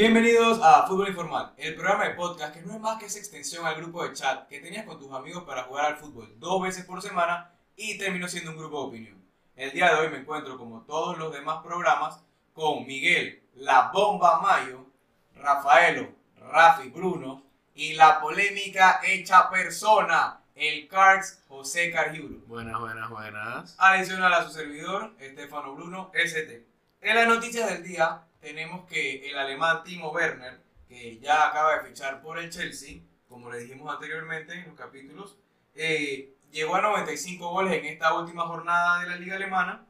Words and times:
Bienvenidos 0.00 0.58
a 0.62 0.86
Fútbol 0.86 1.08
Informal, 1.08 1.52
el 1.58 1.74
programa 1.74 2.04
de 2.04 2.14
podcast 2.14 2.54
que 2.54 2.62
no 2.62 2.72
es 2.72 2.80
más 2.80 2.98
que 2.98 3.04
esa 3.04 3.18
extensión 3.18 3.66
al 3.66 3.74
grupo 3.74 4.02
de 4.02 4.14
chat 4.14 4.48
que 4.48 4.58
tenías 4.58 4.86
con 4.86 4.98
tus 4.98 5.12
amigos 5.12 5.44
para 5.44 5.64
jugar 5.64 5.84
al 5.84 5.98
fútbol 5.98 6.32
dos 6.38 6.62
veces 6.62 6.86
por 6.86 7.02
semana 7.02 7.52
y 7.76 7.98
terminó 7.98 8.26
siendo 8.26 8.52
un 8.52 8.56
grupo 8.56 8.80
de 8.80 8.88
opinión. 8.88 9.22
El 9.56 9.72
día 9.72 9.90
de 9.90 10.00
hoy 10.00 10.08
me 10.08 10.16
encuentro, 10.16 10.56
como 10.56 10.80
todos 10.86 11.18
los 11.18 11.34
demás 11.34 11.62
programas, 11.62 12.18
con 12.54 12.86
Miguel, 12.86 13.42
la 13.56 13.90
bomba 13.92 14.40
Mayo, 14.40 14.86
Rafaelo, 15.34 16.08
Rafi, 16.50 16.88
Bruno 16.88 17.42
y 17.74 17.92
la 17.92 18.22
polémica 18.22 19.02
hecha 19.06 19.50
persona, 19.50 20.40
el 20.54 20.88
Cards 20.88 21.42
José 21.46 21.92
Cargiuro. 21.92 22.36
Buenas, 22.46 22.80
buenas, 22.80 23.10
buenas. 23.10 23.76
Adicional 23.76 24.32
a 24.32 24.44
su 24.44 24.50
servidor, 24.50 25.12
Estefano 25.18 25.74
Bruno, 25.74 26.10
ST. 26.14 26.66
En 27.02 27.14
las 27.14 27.28
noticias 27.28 27.68
del 27.68 27.82
día 27.82 28.22
tenemos 28.40 28.86
que 28.88 29.28
el 29.28 29.38
alemán 29.38 29.82
Timo 29.84 30.10
Werner, 30.10 30.60
que 30.88 31.18
ya 31.18 31.48
acaba 31.48 31.76
de 31.76 31.88
fichar 31.88 32.22
por 32.22 32.38
el 32.38 32.50
Chelsea, 32.50 33.00
como 33.28 33.50
le 33.50 33.60
dijimos 33.60 33.92
anteriormente 33.92 34.54
en 34.54 34.66
los 34.66 34.74
capítulos, 34.76 35.36
eh, 35.74 36.34
llegó 36.50 36.74
a 36.74 36.82
95 36.82 37.48
goles 37.48 37.72
en 37.74 37.84
esta 37.86 38.14
última 38.14 38.46
jornada 38.46 39.00
de 39.00 39.08
la 39.08 39.16
liga 39.16 39.36
alemana 39.36 39.86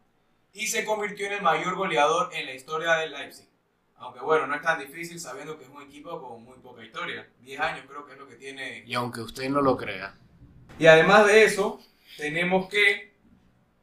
y 0.52 0.66
se 0.66 0.84
convirtió 0.84 1.26
en 1.26 1.34
el 1.34 1.42
mayor 1.42 1.74
goleador 1.74 2.30
en 2.34 2.46
la 2.46 2.54
historia 2.54 2.94
del 2.94 3.12
Leipzig. 3.12 3.46
Aunque 3.96 4.20
bueno, 4.20 4.46
no 4.46 4.54
es 4.54 4.62
tan 4.62 4.78
difícil 4.78 5.20
sabiendo 5.20 5.58
que 5.58 5.64
es 5.64 5.70
un 5.70 5.82
equipo 5.82 6.20
con 6.20 6.42
muy 6.42 6.58
poca 6.58 6.82
historia. 6.82 7.28
10 7.40 7.60
años 7.60 7.84
creo 7.86 8.06
que 8.06 8.12
es 8.12 8.18
lo 8.18 8.26
que 8.26 8.36
tiene. 8.36 8.82
Y 8.86 8.94
aunque 8.94 9.20
usted 9.20 9.48
no 9.50 9.60
lo 9.60 9.76
crea. 9.76 10.14
Y 10.78 10.86
además 10.86 11.26
de 11.26 11.44
eso, 11.44 11.80
tenemos 12.16 12.68
que 12.68 13.14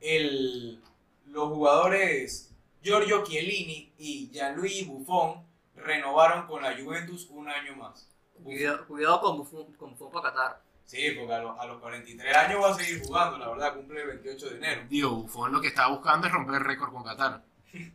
el, 0.02 0.82
los 1.26 1.50
jugadores 1.50 2.47
Giorgio 2.88 3.22
Chiellini 3.22 3.92
y 3.98 4.32
Gianluigi 4.32 4.86
Buffon 4.86 5.46
renovaron 5.76 6.48
con 6.48 6.64
la 6.64 6.74
Juventus 6.74 7.28
un 7.32 7.50
año 7.50 7.76
más. 7.76 8.08
Cuidado, 8.42 8.88
cuidado 8.88 9.20
con 9.20 9.38
Buffon, 9.40 9.74
con 9.74 9.92
Buffon 9.92 10.10
para 10.10 10.30
Qatar. 10.30 10.62
Sí, 10.86 11.12
porque 11.12 11.34
a 11.34 11.40
los, 11.40 11.60
a 11.60 11.66
los 11.66 11.82
43 11.82 12.34
años 12.34 12.64
va 12.64 12.70
a 12.70 12.76
seguir 12.76 13.04
jugando, 13.04 13.38
la 13.40 13.50
verdad, 13.50 13.76
cumple 13.76 14.04
el 14.04 14.08
28 14.08 14.50
de 14.52 14.56
enero. 14.56 14.82
Digo, 14.88 15.10
Buffon 15.10 15.52
lo 15.52 15.60
que 15.60 15.68
estaba 15.68 15.94
buscando 15.94 16.28
es 16.28 16.34
romper 16.34 16.56
el 16.56 16.64
récord 16.64 16.94
con 16.94 17.04
Qatar. 17.04 17.44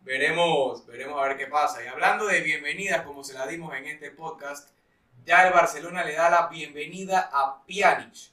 Veremos, 0.00 0.86
veremos 0.86 1.20
a 1.20 1.28
ver 1.28 1.36
qué 1.36 1.48
pasa. 1.48 1.84
Y 1.84 1.88
hablando 1.88 2.26
de 2.26 2.40
bienvenidas, 2.40 3.02
como 3.02 3.22
se 3.22 3.34
la 3.34 3.46
dimos 3.46 3.74
en 3.74 3.84
este 3.84 4.12
podcast, 4.12 4.70
ya 5.26 5.46
el 5.46 5.52
Barcelona 5.52 6.04
le 6.04 6.14
da 6.14 6.30
la 6.30 6.46
bienvenida 6.46 7.28
a 7.30 7.62
Pjanic 7.66 8.30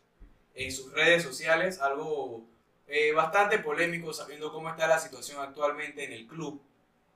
en 0.53 0.71
sus 0.71 0.93
redes 0.93 1.23
sociales, 1.23 1.81
algo 1.81 2.45
eh, 2.93 3.11
bastante 3.11 3.57
polémico 3.57 4.13
sabiendo 4.13 4.53
cómo 4.53 4.69
está 4.69 4.85
la 4.85 4.99
situación 4.99 5.41
actualmente 5.41 6.03
en 6.03 6.11
el 6.11 6.27
club 6.27 6.61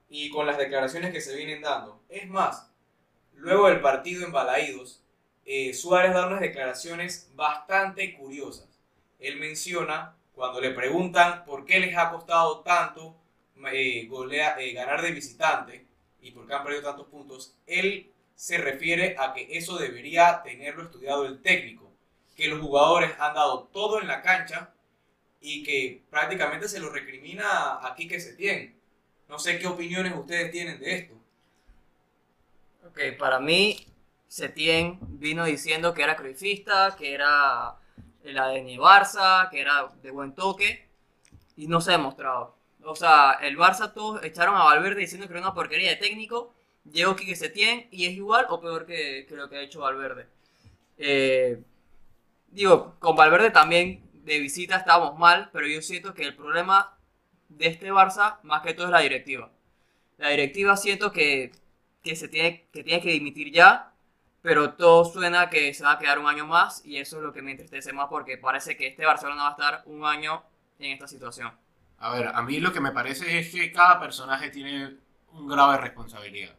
y 0.09 0.31
con 0.31 0.47
las 0.47 0.57
declaraciones 0.57 1.11
que 1.11 1.21
se 1.21 1.35
vienen 1.35 1.61
dando. 1.61 2.01
Es 2.09 2.27
más, 2.27 2.71
luego 3.35 3.67
del 3.67 3.79
partido 3.79 4.25
en 4.25 4.31
Balaídos, 4.31 5.03
eh, 5.45 5.75
Suárez 5.75 6.15
da 6.15 6.25
unas 6.25 6.41
declaraciones 6.41 7.29
bastante 7.35 8.15
curiosas. 8.15 8.67
Él 9.19 9.37
menciona, 9.37 10.15
cuando 10.33 10.59
le 10.59 10.71
preguntan 10.71 11.45
por 11.45 11.63
qué 11.63 11.79
les 11.79 11.95
ha 11.95 12.09
costado 12.09 12.61
tanto 12.61 13.15
eh, 13.71 14.09
eh, 14.09 14.73
ganar 14.73 15.03
de 15.03 15.11
visitante 15.11 15.85
y 16.21 16.31
por 16.31 16.47
qué 16.47 16.55
han 16.55 16.63
perdido 16.63 16.83
tantos 16.89 17.07
puntos, 17.07 17.55
él 17.67 18.11
se 18.33 18.57
refiere 18.57 19.15
a 19.19 19.31
que 19.31 19.55
eso 19.55 19.77
debería 19.77 20.41
tenerlo 20.43 20.81
estudiado 20.81 21.27
el 21.27 21.39
técnico, 21.43 21.91
que 22.35 22.47
los 22.47 22.61
jugadores 22.61 23.11
han 23.19 23.35
dado 23.35 23.65
todo 23.71 24.01
en 24.01 24.07
la 24.07 24.23
cancha 24.23 24.73
y 25.41 25.63
que 25.63 26.03
prácticamente 26.09 26.67
se 26.67 26.79
lo 26.79 26.89
recrimina 26.89 27.85
a 27.85 27.95
Quique 27.95 28.19
Setién. 28.19 28.75
No 29.29 29.39
sé 29.39 29.59
qué 29.59 29.67
opiniones 29.67 30.13
ustedes 30.15 30.51
tienen 30.51 30.79
de 30.79 30.95
esto. 30.95 31.15
Ok, 32.87 32.99
para 33.19 33.39
mí, 33.39 33.85
Setien 34.27 34.99
vino 35.01 35.45
diciendo 35.45 35.93
que 35.93 36.03
era 36.03 36.15
cruifista, 36.15 36.95
que 36.97 37.13
era 37.13 37.75
el 38.23 38.37
ADN 38.37 38.77
Barça, 38.77 39.49
que 39.49 39.61
era 39.61 39.89
de 40.01 40.11
buen 40.11 40.33
toque, 40.33 40.87
y 41.55 41.67
no 41.67 41.81
se 41.81 41.91
ha 41.91 41.97
demostrado. 41.97 42.55
O 42.83 42.95
sea, 42.95 43.37
el 43.41 43.57
Barça 43.57 43.93
todos 43.93 44.23
echaron 44.23 44.55
a 44.55 44.63
Valverde 44.63 45.01
diciendo 45.01 45.27
que 45.27 45.33
era 45.33 45.41
una 45.41 45.53
porquería 45.53 45.89
de 45.89 45.95
técnico, 45.97 46.53
llegó 46.89 47.15
Quique 47.15 47.35
Setién 47.35 47.87
y 47.91 48.05
es 48.05 48.13
igual 48.13 48.45
o 48.49 48.61
peor 48.61 48.85
que, 48.85 49.25
que 49.27 49.35
lo 49.35 49.49
que 49.49 49.57
ha 49.57 49.61
hecho 49.61 49.81
Valverde. 49.81 50.27
Eh, 50.97 51.61
digo, 52.47 52.95
con 52.99 53.15
Valverde 53.15 53.51
también 53.51 54.06
de 54.27 54.39
visita 54.39 54.75
estábamos 54.75 55.17
mal, 55.17 55.49
pero 55.53 55.67
yo 55.67 55.81
siento 55.81 56.13
que 56.13 56.23
el 56.23 56.35
problema 56.35 56.97
de 57.47 57.67
este 57.67 57.91
Barça, 57.91 58.39
más 58.43 58.61
que 58.61 58.73
todo, 58.73 58.87
es 58.87 58.91
la 58.91 58.99
directiva. 58.99 59.49
La 60.17 60.29
directiva 60.29 60.75
siento 60.75 61.11
que, 61.13 61.53
que 62.03 62.15
se 62.15 62.27
tiene 62.27 62.67
que, 62.73 62.83
tiene 62.83 63.01
que 63.01 63.11
dimitir 63.11 63.51
ya, 63.53 63.93
pero 64.41 64.73
todo 64.73 65.05
suena 65.05 65.49
que 65.49 65.73
se 65.73 65.83
va 65.83 65.93
a 65.93 65.99
quedar 65.99 66.19
un 66.19 66.27
año 66.27 66.45
más 66.45 66.85
y 66.85 66.97
eso 66.97 67.17
es 67.17 67.23
lo 67.23 67.31
que 67.31 67.41
me 67.41 67.51
entristece 67.51 67.93
más 67.93 68.07
porque 68.09 68.37
parece 68.37 68.75
que 68.75 68.87
este 68.87 69.05
Barcelona 69.05 69.43
va 69.43 69.49
a 69.49 69.51
estar 69.51 69.83
un 69.85 70.05
año 70.05 70.43
en 70.77 70.91
esta 70.91 71.07
situación. 71.07 71.51
A 71.99 72.11
ver, 72.11 72.27
a 72.27 72.41
mí 72.41 72.59
lo 72.59 72.73
que 72.73 72.81
me 72.81 72.91
parece 72.91 73.39
es 73.39 73.49
que 73.49 73.71
cada 73.71 73.99
personaje 73.99 74.49
tiene 74.49 74.97
un 75.31 75.47
grave 75.47 75.77
responsabilidad. 75.77 76.55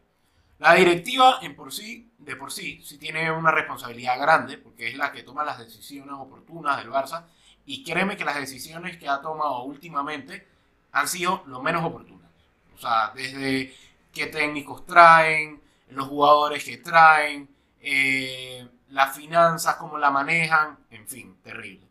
La 0.57 0.73
directiva 0.73 1.39
en 1.41 1.55
por 1.55 1.71
sí, 1.71 2.11
de 2.17 2.35
por 2.35 2.51
sí, 2.51 2.81
sí 2.83 2.97
tiene 2.97 3.31
una 3.31 3.51
responsabilidad 3.51 4.19
grande, 4.19 4.57
porque 4.57 4.89
es 4.89 4.97
la 4.97 5.11
que 5.11 5.23
toma 5.23 5.45
las 5.45 5.59
decisiones 5.59 6.13
oportunas 6.17 6.77
del 6.77 6.89
Barça, 6.89 7.25
y 7.69 7.83
créeme 7.83 8.17
que 8.17 8.25
las 8.25 8.35
decisiones 8.35 8.97
que 8.97 9.07
ha 9.07 9.21
tomado 9.21 9.61
últimamente 9.61 10.47
han 10.91 11.07
sido 11.07 11.43
lo 11.45 11.61
menos 11.61 11.83
oportunas. 11.83 12.27
O 12.73 12.79
sea, 12.79 13.11
desde 13.13 13.75
qué 14.11 14.25
técnicos 14.25 14.87
traen, 14.87 15.61
los 15.89 16.07
jugadores 16.07 16.63
que 16.63 16.77
traen, 16.77 17.47
eh, 17.79 18.67
las 18.87 19.15
finanzas, 19.15 19.75
cómo 19.75 19.99
la 19.99 20.09
manejan, 20.09 20.79
en 20.89 21.07
fin, 21.07 21.37
terrible. 21.43 21.87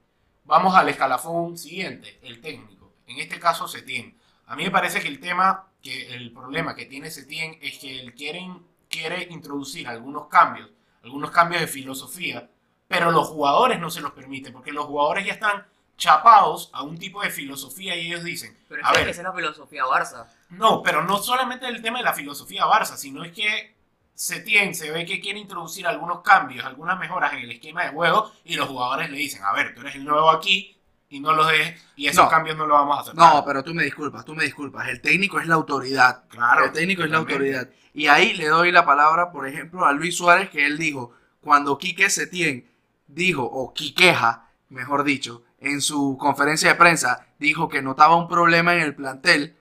Vamos 0.47 0.75
al 0.75 0.89
escalafón 0.89 1.57
siguiente, 1.57 2.19
el 2.23 2.41
técnico. 2.41 2.95
En 3.07 3.19
este 3.19 3.39
caso, 3.39 3.69
Setién. 3.69 4.19
A 4.47 4.57
mí 4.57 4.65
me 4.65 4.73
parece 4.73 5.01
que 5.01 5.07
el 5.07 5.21
tema, 5.21 5.69
que 5.81 6.13
el 6.13 6.33
problema 6.33 6.75
que 6.75 6.87
tiene 6.87 7.09
Setién 7.09 7.57
es 7.63 7.79
que 7.79 8.01
él 8.01 8.15
quiere, 8.15 8.51
quiere 8.91 9.29
introducir 9.31 9.87
algunos 9.87 10.27
cambios, 10.27 10.71
algunos 11.05 11.31
cambios 11.31 11.61
de 11.61 11.69
filosofía, 11.69 12.51
pero 12.89 13.11
los 13.13 13.29
jugadores 13.29 13.79
no 13.81 13.91
se 13.91 14.01
los 14.01 14.13
permiten, 14.13 14.53
porque 14.53 14.73
los 14.73 14.87
jugadores 14.87 15.27
ya 15.27 15.33
están 15.35 15.65
chapados 15.97 16.71
a 16.73 16.83
un 16.83 16.97
tipo 16.99 17.23
de 17.23 17.31
filosofía 17.31 17.97
y 17.97 18.07
ellos 18.07 18.23
dicen, 18.25 18.57
Pero 18.69 18.85
a 18.85 18.89
es 18.91 18.93
que 18.93 18.99
ver, 19.01 19.09
esa 19.11 19.21
es 19.21 19.25
la 19.27 19.33
filosofía 19.33 19.85
Barça. 19.85 20.27
no, 20.51 20.83
pero 20.83 21.03
no 21.05 21.19
solamente 21.19 21.67
el 21.67 21.83
tema 21.83 21.99
de 21.99 22.05
la 22.05 22.13
filosofía 22.15 22.65
Barça, 22.67 22.97
sino 22.97 23.25
es 23.25 23.33
que 23.33 23.77
Setién 24.15 24.75
se 24.75 24.91
ve 24.91 25.05
que 25.07 25.21
quiere 25.21 25.39
introducir 25.39 25.87
algunos 25.87 26.23
cambios, 26.23 26.65
algunas 26.65 26.99
mejoras 26.99 27.33
en 27.35 27.41
el 27.41 27.53
esquema 27.53 27.85
de 27.85 27.91
juego 27.91 28.33
y 28.45 28.55
los 28.57 28.69
jugadores 28.69 29.11
le 29.11 29.17
dicen, 29.17 29.43
a 29.45 29.53
ver, 29.53 29.75
tú 29.75 29.81
eres 29.83 29.95
el 29.95 30.05
nuevo 30.05 30.31
aquí 30.31 30.77
y 31.09 31.21
no 31.21 31.33
los 31.35 31.47
dejes 31.49 31.81
y 31.97 32.07
esos 32.09 32.25
No. 32.25 32.31
cambios 32.31 32.57
no 32.57 32.67
los 32.67 32.79
vamos 32.79 32.99
a 32.99 33.01
hacer. 33.03 33.15
No, 33.15 33.45
pero 33.47 33.63
tú 33.63 33.73
me 33.75 33.85
disculpas, 33.85 34.25
tú 34.25 34.35
me 34.35 34.45
disculpas. 34.45 34.89
El 34.89 35.01
técnico 35.01 35.39
es 35.39 35.47
la 35.47 35.55
autoridad. 35.55 36.25
Claro, 36.29 36.65
El 36.67 36.73
técnico 36.73 37.05
es 37.05 37.11
la 37.11 37.19
autoridad. 37.19 37.69
Y 37.95 38.07
ahí 38.09 38.35
le 38.35 38.47
doy 38.49 38.73
la 38.73 38.85
palabra, 38.85 39.31
por 39.31 39.47
ejemplo, 39.47 39.85
a 39.85 39.93
Luis 39.93 40.17
Suárez, 40.17 40.51
que 40.51 40.67
él 40.67 40.79
dijo, 40.79 41.13
cuando 41.41 41.79
Quique 41.79 42.11
Setién 42.11 42.69
dijo, 43.09 43.43
o 43.43 43.73
Quiqueja, 43.75 44.49
mejor 44.69 45.05
dicho, 45.05 45.43
en 45.61 45.81
su 45.81 46.17
conferencia 46.19 46.71
de 46.71 46.75
prensa, 46.77 47.27
dijo 47.39 47.69
que 47.69 47.83
notaba 47.83 48.17
un 48.17 48.29
problema 48.29 48.75
en 48.75 48.83
el 48.83 48.95
plantel, 48.95 49.57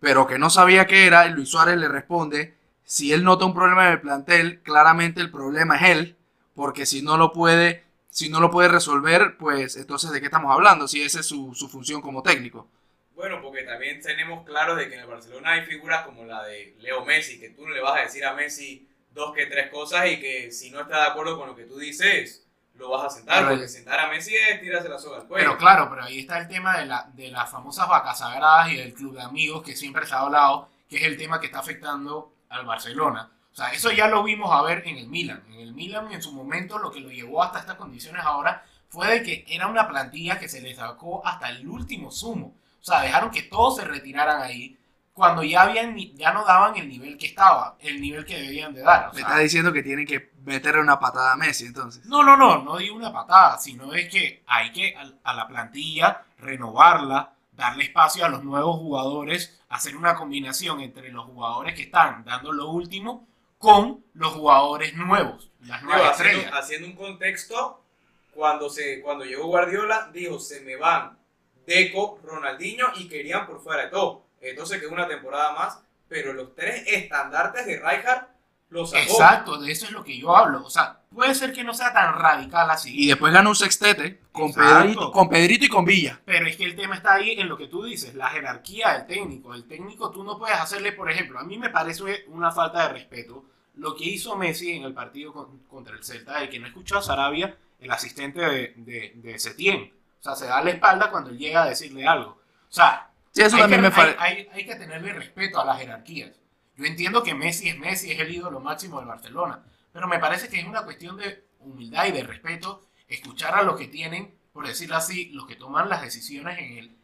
pero 0.00 0.26
que 0.26 0.38
no 0.38 0.48
sabía 0.48 0.86
qué 0.86 1.06
era, 1.06 1.26
y 1.26 1.32
Luis 1.32 1.50
Suárez 1.50 1.76
le 1.76 1.88
responde, 1.88 2.54
si 2.84 3.12
él 3.12 3.24
nota 3.24 3.44
un 3.44 3.54
problema 3.54 3.86
en 3.86 3.92
el 3.92 4.00
plantel, 4.00 4.60
claramente 4.62 5.20
el 5.20 5.30
problema 5.30 5.76
es 5.76 5.82
él, 5.90 6.16
porque 6.54 6.86
si 6.86 7.02
no 7.02 7.16
lo 7.16 7.32
puede, 7.32 7.84
si 8.08 8.30
no 8.30 8.40
lo 8.40 8.50
puede 8.50 8.68
resolver, 8.68 9.36
pues 9.36 9.76
entonces 9.76 10.10
de 10.10 10.20
qué 10.20 10.26
estamos 10.26 10.52
hablando, 10.52 10.88
si 10.88 11.02
esa 11.02 11.20
es 11.20 11.26
su, 11.26 11.54
su 11.54 11.68
función 11.68 12.00
como 12.00 12.22
técnico. 12.22 12.68
Bueno, 13.14 13.42
porque 13.42 13.64
también 13.64 14.00
tenemos 14.00 14.46
claro 14.46 14.76
de 14.76 14.88
que 14.88 14.94
en 14.94 15.00
el 15.00 15.06
Barcelona 15.06 15.52
hay 15.52 15.66
figuras 15.66 16.06
como 16.06 16.24
la 16.24 16.44
de 16.44 16.76
Leo 16.80 17.04
Messi, 17.04 17.38
que 17.40 17.50
tú 17.50 17.66
no 17.66 17.74
le 17.74 17.80
vas 17.80 17.98
a 17.98 18.04
decir 18.04 18.24
a 18.24 18.32
Messi 18.32 18.88
dos 19.12 19.34
que 19.34 19.46
tres 19.46 19.70
cosas 19.70 20.06
y 20.06 20.20
que 20.20 20.52
si 20.52 20.70
no 20.70 20.80
está 20.80 21.00
de 21.00 21.08
acuerdo 21.08 21.36
con 21.36 21.48
lo 21.48 21.56
que 21.56 21.64
tú 21.64 21.78
dices, 21.78 22.47
lo 22.78 22.90
vas 22.90 23.04
a 23.06 23.10
sentar, 23.10 23.38
Pero- 23.38 23.48
porque 23.50 23.68
sentar 23.68 23.98
a 24.00 24.08
Messi 24.08 24.34
es 24.34 24.60
tirarse 24.60 24.88
la 24.88 24.98
soga 24.98 25.18
al 25.18 25.26
cuello. 25.26 25.46
Pero 25.48 25.58
claro, 25.58 25.88
pero 25.90 26.04
ahí 26.04 26.20
está 26.20 26.38
el 26.38 26.48
tema 26.48 26.78
de, 26.78 26.86
la, 26.86 27.10
de 27.14 27.28
las 27.30 27.50
famosas 27.50 27.88
vacas 27.88 28.18
sagradas 28.20 28.70
y 28.70 28.76
del 28.76 28.94
club 28.94 29.14
de 29.16 29.22
amigos 29.22 29.62
que 29.62 29.76
siempre 29.76 30.06
se 30.06 30.14
ha 30.14 30.20
hablado, 30.20 30.68
que 30.88 30.96
es 30.96 31.02
el 31.02 31.16
tema 31.16 31.40
que 31.40 31.46
está 31.46 31.58
afectando 31.58 32.32
al 32.48 32.64
Barcelona. 32.64 33.30
O 33.52 33.56
sea, 33.56 33.72
eso 33.72 33.90
ya 33.90 34.06
lo 34.06 34.22
vimos 34.22 34.50
a 34.54 34.62
ver 34.62 34.82
en 34.86 34.96
el 34.96 35.08
Milan. 35.08 35.42
En 35.50 35.58
el 35.60 35.72
Milan, 35.74 36.12
en 36.12 36.22
su 36.22 36.32
momento, 36.32 36.78
lo 36.78 36.92
que 36.92 37.00
lo 37.00 37.10
llevó 37.10 37.42
hasta 37.42 37.58
estas 37.58 37.74
condiciones 37.74 38.22
ahora 38.24 38.64
fue 38.88 39.08
de 39.08 39.22
que 39.24 39.44
era 39.48 39.66
una 39.66 39.88
plantilla 39.88 40.38
que 40.38 40.48
se 40.48 40.60
le 40.62 40.74
sacó 40.74 41.26
hasta 41.26 41.50
el 41.50 41.68
último 41.68 42.10
sumo. 42.12 42.54
O 42.80 42.84
sea, 42.84 43.00
dejaron 43.00 43.30
que 43.32 43.42
todos 43.42 43.76
se 43.76 43.84
retiraran 43.84 44.40
ahí 44.40 44.77
cuando 45.18 45.42
ya, 45.42 45.62
habían, 45.62 45.96
ya 46.14 46.32
no 46.32 46.44
daban 46.44 46.76
el 46.76 46.88
nivel 46.88 47.18
que 47.18 47.26
estaba, 47.26 47.76
el 47.80 48.00
nivel 48.00 48.24
que 48.24 48.40
debían 48.40 48.72
de 48.72 48.82
dar. 48.82 49.08
O 49.08 49.12
Me 49.12 49.18
sea, 49.18 49.28
está 49.28 49.38
diciendo 49.40 49.72
que 49.72 49.82
tienen 49.82 50.06
que 50.06 50.30
meterle 50.44 50.80
una 50.80 51.00
patada 51.00 51.32
a 51.32 51.36
Messi, 51.36 51.66
entonces. 51.66 52.06
no, 52.06 52.22
no, 52.22 52.36
no, 52.36 52.62
no 52.62 52.76
digo 52.76 52.94
una 52.94 53.12
patada, 53.12 53.58
sino 53.58 53.92
es 53.92 54.08
que 54.08 54.44
hay 54.46 54.70
que 54.70 54.94
a, 54.96 55.30
a 55.30 55.34
la 55.34 55.48
plantilla 55.48 56.22
renovarla, 56.38 57.34
darle 57.50 57.84
espacio 57.84 58.24
a 58.24 58.28
los 58.28 58.44
nuevos 58.44 58.76
jugadores, 58.76 59.60
hacer 59.68 59.96
una 59.96 60.14
combinación 60.14 60.80
entre 60.80 61.10
los 61.10 61.24
jugadores 61.24 61.74
que 61.74 61.82
están 61.82 62.24
dando 62.24 62.52
lo 62.52 62.70
último 62.70 63.26
con 63.58 64.04
los 64.14 64.32
jugadores 64.34 64.94
nuevos, 64.94 65.50
las 65.60 65.82
nuevas 65.82 66.12
haciendo, 66.12 66.38
estrellas. 66.38 66.64
haciendo 66.64 66.86
un 66.86 66.94
contexto, 66.94 67.82
cuando, 68.30 68.70
se, 68.70 69.00
cuando 69.02 69.24
llegó 69.24 69.48
Guardiola, 69.48 70.10
dijo, 70.12 70.38
se 70.38 70.60
me 70.60 70.76
van 70.76 71.18
Deco, 71.66 72.18
Ronaldinho 72.24 72.86
y 72.96 73.08
querían 73.08 73.46
por 73.46 73.60
fuera 73.60 73.82
de 73.84 73.90
todo. 73.90 74.27
Entonces 74.40 74.80
quedó 74.80 74.92
una 74.92 75.08
temporada 75.08 75.52
más, 75.52 75.80
pero 76.08 76.32
los 76.32 76.54
tres 76.54 76.84
estandartes 76.86 77.66
de 77.66 77.76
Rijkaard 77.80 78.26
los 78.70 78.90
sacó. 78.90 79.02
Exacto, 79.02 79.58
de 79.58 79.72
eso 79.72 79.86
es 79.86 79.92
lo 79.92 80.04
que 80.04 80.18
yo 80.18 80.36
hablo. 80.36 80.64
O 80.64 80.70
sea, 80.70 81.00
puede 81.14 81.34
ser 81.34 81.52
que 81.52 81.64
no 81.64 81.72
sea 81.74 81.92
tan 81.92 82.14
radical 82.18 82.70
así. 82.70 82.92
Y 82.94 83.08
después 83.08 83.32
ganó 83.32 83.50
un 83.50 83.56
sextete 83.56 84.20
con. 84.32 84.52
Pedrito, 84.52 85.10
con 85.10 85.28
Pedrito 85.28 85.64
y 85.64 85.68
con 85.68 85.84
Villa. 85.84 86.20
Pero 86.24 86.46
es 86.46 86.56
que 86.56 86.64
el 86.64 86.76
tema 86.76 86.94
está 86.96 87.14
ahí 87.14 87.32
en 87.40 87.48
lo 87.48 87.56
que 87.56 87.66
tú 87.68 87.84
dices, 87.84 88.14
la 88.14 88.28
jerarquía 88.28 88.92
del 88.92 89.06
técnico. 89.06 89.54
El 89.54 89.64
técnico 89.66 90.10
tú 90.10 90.22
no 90.22 90.38
puedes 90.38 90.56
hacerle, 90.58 90.92
por 90.92 91.10
ejemplo, 91.10 91.38
a 91.38 91.44
mí 91.44 91.58
me 91.58 91.70
parece 91.70 92.24
una 92.28 92.52
falta 92.52 92.82
de 92.88 92.94
respeto 92.94 93.44
lo 93.76 93.94
que 93.94 94.04
hizo 94.04 94.34
Messi 94.36 94.72
en 94.72 94.82
el 94.82 94.92
partido 94.92 95.32
con- 95.32 95.60
contra 95.68 95.94
el 95.94 96.02
Celta, 96.04 96.42
el 96.42 96.50
que 96.50 96.58
no 96.58 96.66
escuchó 96.66 96.98
a 96.98 97.02
Sarabia, 97.02 97.56
el 97.78 97.90
asistente 97.92 98.40
de, 98.40 98.72
de, 98.76 99.12
de 99.14 99.38
Setién. 99.38 99.94
O 100.18 100.22
sea, 100.22 100.34
se 100.34 100.46
da 100.46 100.60
la 100.64 100.70
espalda 100.70 101.10
cuando 101.12 101.30
él 101.30 101.38
llega 101.38 101.62
a 101.62 101.68
decirle 101.68 102.04
algo. 102.04 102.30
O 102.32 102.72
sea, 102.72 103.08
Sí, 103.32 103.42
eso 103.42 103.56
hay, 103.56 103.62
también 103.62 103.80
que, 103.82 103.82
me 103.82 103.90
parece. 103.90 104.18
hay, 104.18 104.36
hay- 104.38 104.48
hay 104.52 104.66
que 104.66 104.76
tenerle 104.76 105.12
respeto 105.12 105.60
a 105.60 105.64
las 105.64 105.78
jerarquías. 105.78 106.32
Yo 106.76 106.84
entiendo 106.84 107.22
que 107.22 107.34
Messi 107.34 107.68
es 107.68 107.78
Messi, 107.78 108.12
es 108.12 108.20
el 108.20 108.34
ídolo 108.34 108.60
máximo 108.60 108.98
del 108.98 109.08
Barcelona, 109.08 109.64
pero 109.92 110.06
me 110.08 110.18
parece 110.18 110.48
que 110.48 110.60
es 110.60 110.66
una 110.66 110.84
cuestión 110.84 111.16
de 111.16 111.44
humildad 111.60 112.06
y 112.06 112.12
de 112.12 112.22
respeto 112.22 112.86
escuchar 113.08 113.54
a 113.54 113.62
los 113.62 113.76
que 113.76 113.88
tienen, 113.88 114.34
por 114.52 114.66
decirlo 114.66 114.96
así, 114.96 115.30
los 115.30 115.46
que 115.46 115.56
toman 115.56 115.88
las 115.88 116.02
decisiones 116.02 116.58
en 116.58 116.78
el, 116.78 116.96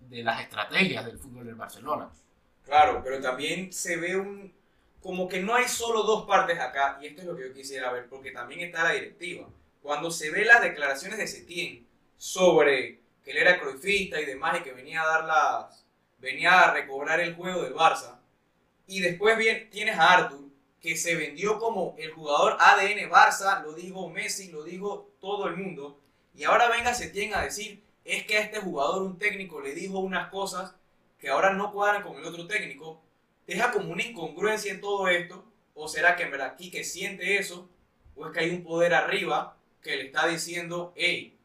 de 0.00 0.22
las 0.22 0.40
estrategias 0.40 1.04
del 1.04 1.18
fútbol 1.18 1.46
del 1.46 1.56
Barcelona. 1.56 2.08
Claro, 2.64 3.00
pero 3.02 3.20
también 3.20 3.72
se 3.72 3.96
ve 3.96 4.16
un... 4.16 4.52
Como 5.00 5.28
que 5.28 5.40
no 5.40 5.54
hay 5.54 5.68
solo 5.68 6.02
dos 6.02 6.26
partes 6.26 6.58
acá, 6.58 6.98
y 7.00 7.06
esto 7.06 7.20
es 7.22 7.26
lo 7.28 7.36
que 7.36 7.48
yo 7.48 7.54
quisiera 7.54 7.92
ver, 7.92 8.08
porque 8.08 8.32
también 8.32 8.60
está 8.60 8.82
la 8.84 8.90
directiva. 8.92 9.48
Cuando 9.82 10.10
se 10.10 10.30
ve 10.30 10.44
las 10.44 10.60
declaraciones 10.62 11.18
de 11.18 11.28
Setién 11.28 11.86
sobre 12.16 13.00
que 13.26 13.32
él 13.32 13.38
era 13.38 13.58
cruifista 13.58 14.20
y 14.20 14.24
demás, 14.24 14.60
y 14.60 14.62
que 14.62 14.72
venía 14.72 15.02
a 15.02 15.06
dar 15.06 15.24
las... 15.24 15.84
venía 16.18 16.60
a 16.60 16.72
recobrar 16.72 17.18
el 17.18 17.34
juego 17.34 17.62
del 17.64 17.74
Barça, 17.74 18.20
y 18.86 19.00
después 19.00 19.36
bien, 19.36 19.68
tienes 19.68 19.98
a 19.98 20.12
Arthur, 20.12 20.44
que 20.80 20.96
se 20.96 21.16
vendió 21.16 21.58
como 21.58 21.96
el 21.98 22.12
jugador 22.12 22.56
ADN 22.60 23.10
Barça, 23.10 23.64
lo 23.64 23.72
dijo 23.72 24.08
Messi, 24.08 24.52
lo 24.52 24.62
dijo 24.62 25.10
todo 25.20 25.48
el 25.48 25.56
mundo, 25.56 25.98
y 26.36 26.44
ahora 26.44 26.68
venga 26.68 26.94
Setién 26.94 27.34
a 27.34 27.42
decir, 27.42 27.82
es 28.04 28.24
que 28.26 28.36
a 28.36 28.42
este 28.42 28.60
jugador 28.60 29.02
un 29.02 29.18
técnico 29.18 29.60
le 29.60 29.74
dijo 29.74 29.98
unas 29.98 30.30
cosas 30.30 30.76
que 31.18 31.28
ahora 31.28 31.52
no 31.52 31.72
cuadran 31.72 32.04
con 32.04 32.16
el 32.18 32.24
otro 32.24 32.46
técnico, 32.46 33.02
deja 33.44 33.72
como 33.72 33.92
una 33.92 34.04
incongruencia 34.04 34.70
en 34.70 34.80
todo 34.80 35.08
esto, 35.08 35.44
o 35.74 35.88
será 35.88 36.14
que 36.14 36.22
en 36.22 36.30
verdad 36.30 36.54
Quique 36.56 36.84
siente 36.84 37.38
eso, 37.38 37.68
o 38.14 38.26
es 38.26 38.32
que 38.32 38.38
hay 38.38 38.50
un 38.50 38.62
poder 38.62 38.94
arriba 38.94 39.56
que 39.82 39.96
le 39.96 40.06
está 40.06 40.28
diciendo, 40.28 40.92
hey, 40.94 41.35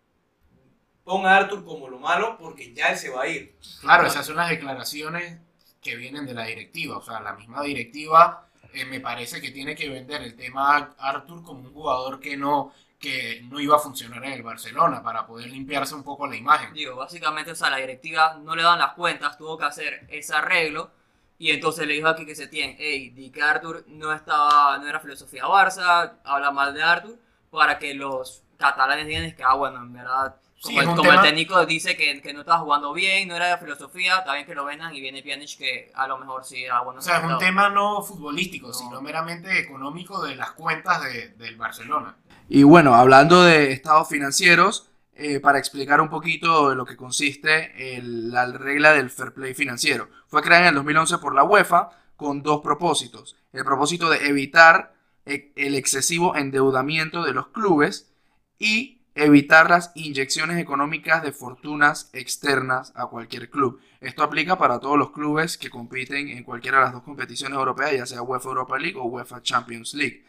pon 1.03 1.25
a 1.25 1.38
Arthur 1.38 1.63
como 1.65 1.89
lo 1.89 2.00
malo 2.00 2.38
porque 2.38 2.74
ya 2.74 2.88
él 2.88 2.98
se 2.98 3.09
va 3.09 3.24
a 3.24 3.27
ir. 3.27 3.57
Claro, 3.81 4.06
esas 4.07 4.25
son 4.25 4.36
las 4.36 4.50
declaraciones 4.50 5.39
que 5.81 5.95
vienen 5.95 6.25
de 6.25 6.33
la 6.33 6.45
directiva. 6.45 6.98
O 6.98 7.01
sea, 7.01 7.19
la 7.19 7.33
misma 7.33 7.63
directiva 7.63 8.48
eh, 8.74 8.86
me 8.86 9.00
parece 9.00 9.42
que 9.42 9.51
tiene 9.51 9.75
que 9.75 9.89
vender 9.89 10.21
el 10.21 10.36
tema 10.36 10.77
a 10.77 11.09
Arthur 11.09 11.44
como 11.44 11.62
un 11.62 11.74
jugador 11.74 12.19
que 12.19 12.38
no, 12.38 12.74
que 13.00 13.42
no 13.50 13.59
iba 13.59 13.75
a 13.75 13.80
funcionar 13.80 14.24
en 14.24 14.33
el 14.33 14.44
Barcelona 14.44 15.03
para 15.03 15.25
poder 15.25 15.50
limpiarse 15.50 15.95
un 15.95 16.03
poco 16.03 16.27
la 16.27 16.36
imagen. 16.36 16.74
Digo, 16.74 16.95
básicamente, 16.95 17.51
o 17.51 17.56
sea, 17.56 17.69
la 17.69 17.77
directiva 17.77 18.39
no 18.42 18.56
le 18.56 18.63
dan 18.63 18.80
las 18.80 18.94
cuentas, 18.94 19.38
tuvo 19.38 19.57
que 19.57 19.65
hacer 19.65 20.07
ese 20.09 20.36
arreglo. 20.36 20.92
Y 21.38 21.50
entonces 21.50 21.88
le 21.88 21.95
dijo 21.95 22.07
aquí 22.07 22.24
que 22.24 22.36
se 22.36 22.47
tiene, 22.47 22.75
hey, 22.80 23.09
di 23.09 23.31
que 23.31 23.42
Arthur 23.42 23.83
no 23.88 24.13
estaba, 24.13 24.77
no 24.77 24.88
era 24.88 25.00
filosofía 25.00 25.45
Barça, 25.45 26.19
habla 26.24 26.51
mal 26.51 26.71
de 26.71 26.83
Arthur, 26.83 27.18
para 27.50 27.80
que 27.80 27.95
los 27.95 28.44
catalanes 28.57 29.07
digan 29.07 29.36
que, 29.36 29.44
ah, 29.44 29.56
bueno, 29.56 29.77
en 29.77 29.92
verdad, 29.92 30.36
como, 30.62 30.81
es 30.81 30.88
el, 30.88 30.96
como 30.96 31.12
el 31.12 31.22
técnico 31.22 31.66
dice 31.66 31.98
que, 31.98 32.22
que 32.22 32.34
no 32.34 32.42
estaba 32.42 32.60
jugando 32.60 32.94
bien, 32.94 33.28
no 33.28 33.36
era 33.36 33.48
de 33.48 33.58
filosofía, 33.58 34.19
está 34.19 34.34
bien 34.34 34.46
que 34.46 34.54
lo 34.56 34.63
vendan 34.66 34.94
y 34.96 35.02
viene 35.02 35.24
Pjanic 35.24 35.58
que 35.58 35.92
a 35.96 36.08
lo 36.08 36.18
mejor 36.18 36.44
sí 36.46 36.63
era 36.63 36.81
bueno. 36.81 37.00
O 37.00 37.02
sea, 37.02 37.18
es 37.19 37.24
un 37.25 37.38
tema 37.40 37.69
no 37.69 38.02
futbolístico, 38.02 38.68
No. 38.68 38.74
sino 38.74 39.02
meramente 39.02 39.60
económico 39.60 40.22
de 40.24 40.36
las 40.36 40.52
cuentas 40.52 41.04
de- 41.04 41.30
del 41.30 41.56
Barcelona. 41.58 42.16
Y 42.50 42.63
bueno, 42.63 42.94
hablando 42.96 43.44
de 43.44 43.72
estados 43.72 44.08
financieros, 44.10 44.88
eh, 45.13 45.40
para 45.40 45.60
explicar 45.60 46.02
un 46.02 46.10
poquito 46.10 46.69
de 46.69 46.75
lo 46.75 46.86
que 46.86 46.96
consiste 46.96 47.96
el- 47.98 48.31
la 48.31 48.46
regla 48.46 48.94
del 48.94 49.10
fair 49.10 49.34
play 49.34 49.54
financiero. 49.54 50.10
Fue 50.28 50.42
creada 50.42 50.64
en 50.64 50.69
el 50.69 50.75
2011 50.75 51.18
por 51.19 51.36
la 51.36 51.44
UEFA 51.44 51.90
con 52.16 52.42
dos 52.44 52.62
propósitos. 52.62 53.36
El 53.54 53.66
propósito 53.66 54.10
de 54.10 54.28
evitar 54.28 54.94
e- 55.25 55.52
el 55.56 55.75
excesivo 55.75 56.36
endeudamiento 56.36 57.24
de 57.24 57.34
los 57.34 57.48
clubes 57.50 58.12
y 58.57 59.00
evitar 59.16 59.69
las 59.69 59.92
inyecciones 59.96 60.58
económicas 60.58 61.22
de 61.24 61.31
fortunas 61.31 62.10
externas 62.13 62.94
a 62.96 63.08
cualquier 63.08 63.50
club. 63.50 63.81
Esto 64.00 64.24
aplica 64.24 64.58
para 64.58 64.80
todos 64.80 64.98
los 64.98 65.12
clubes 65.12 65.58
que 65.58 65.69
compiten 65.69 66.30
en 66.30 66.44
cualquiera 66.44 66.78
de 66.78 66.84
las 66.86 66.94
dos 66.94 67.04
competiciones 67.04 67.58
europeas, 67.58 67.94
ya 67.94 68.06
sea 68.06 68.22
UEFA 68.22 68.50
Europa 68.50 68.78
League 68.78 68.98
o 68.98 69.04
UEFA 69.06 69.42
Champions 69.42 69.94
League. 69.94 70.25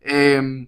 Em, 0.00 0.66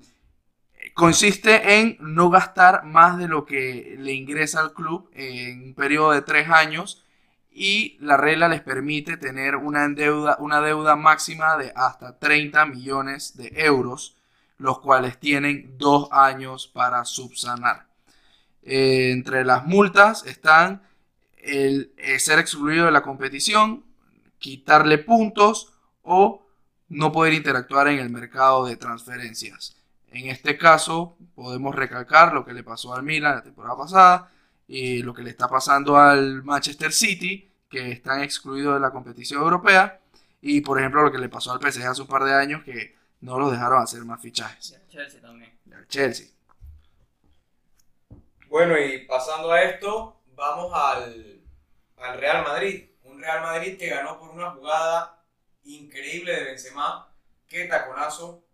consiste 0.94 1.80
en 1.80 1.96
no 2.00 2.30
gastar 2.30 2.84
más 2.84 3.18
de 3.18 3.28
lo 3.28 3.44
que 3.44 3.96
le 3.98 4.12
ingresa 4.14 4.60
al 4.60 4.72
club 4.72 5.10
en 5.14 5.62
un 5.68 5.74
periodo 5.74 6.12
de 6.12 6.22
tres 6.22 6.48
años 6.48 7.04
y 7.50 7.96
la 8.00 8.16
regla 8.16 8.48
les 8.48 8.60
permite 8.60 9.16
tener 9.16 9.56
una 9.56 9.88
deuda, 9.88 10.36
una 10.40 10.60
deuda 10.60 10.94
máxima 10.94 11.56
de 11.56 11.72
hasta 11.74 12.18
30 12.18 12.66
millones 12.66 13.36
de 13.36 13.50
euros, 13.56 14.16
los 14.58 14.80
cuales 14.80 15.18
tienen 15.18 15.76
dos 15.78 16.08
años 16.10 16.66
para 16.66 17.04
subsanar. 17.04 17.86
Eh, 18.62 19.10
entre 19.12 19.44
las 19.44 19.64
multas 19.66 20.24
están 20.26 20.82
el, 21.36 21.92
eh, 21.96 22.18
ser 22.18 22.38
excluido 22.38 22.86
de 22.86 22.92
la 22.92 23.02
competición, 23.02 23.84
quitarle 24.38 24.98
puntos 24.98 25.72
o 26.02 26.46
no 26.88 27.12
poder 27.12 27.34
interactuar 27.34 27.88
en 27.88 27.98
el 27.98 28.10
mercado 28.10 28.66
de 28.66 28.76
transferencias. 28.76 29.76
En 30.10 30.28
este 30.28 30.56
caso, 30.56 31.16
podemos 31.34 31.74
recalcar 31.74 32.32
lo 32.32 32.44
que 32.44 32.52
le 32.52 32.62
pasó 32.62 32.94
al 32.94 33.02
Milan 33.02 33.36
la 33.36 33.42
temporada 33.42 33.76
pasada 33.76 34.30
y 34.68 35.02
lo 35.02 35.14
que 35.14 35.22
le 35.22 35.30
está 35.30 35.48
pasando 35.48 35.96
al 35.96 36.42
Manchester 36.42 36.92
City, 36.92 37.50
que 37.68 37.92
están 37.92 38.22
excluidos 38.22 38.74
de 38.74 38.80
la 38.80 38.90
competición 38.90 39.42
europea, 39.42 40.00
y 40.40 40.60
por 40.60 40.78
ejemplo 40.78 41.02
lo 41.02 41.12
que 41.12 41.18
le 41.18 41.28
pasó 41.28 41.52
al 41.52 41.60
PSG 41.60 41.84
hace 41.86 42.02
un 42.02 42.08
par 42.08 42.24
de 42.24 42.34
años, 42.34 42.62
que 42.64 42.96
no 43.26 43.40
los 43.40 43.50
dejaron 43.50 43.82
hacer 43.82 44.04
más 44.04 44.22
fichajes. 44.22 44.70
Y 44.70 44.74
al 44.76 44.86
Chelsea 44.86 45.20
también. 45.20 45.58
Y 45.66 45.72
al 45.72 45.88
Chelsea. 45.88 46.28
Bueno, 48.48 48.78
y 48.78 49.04
pasando 49.04 49.50
a 49.50 49.62
esto, 49.62 50.22
vamos 50.36 50.72
al, 50.72 51.42
al 51.96 52.18
Real 52.20 52.44
Madrid. 52.44 52.88
Un 53.02 53.20
Real 53.20 53.42
Madrid 53.42 53.76
que 53.76 53.88
ganó 53.88 54.20
por 54.20 54.30
una 54.30 54.52
jugada 54.52 55.24
increíble 55.64 56.36
de 56.36 56.44
Benzema. 56.44 57.12
Qué 57.48 57.64
taconazo. 57.64 58.44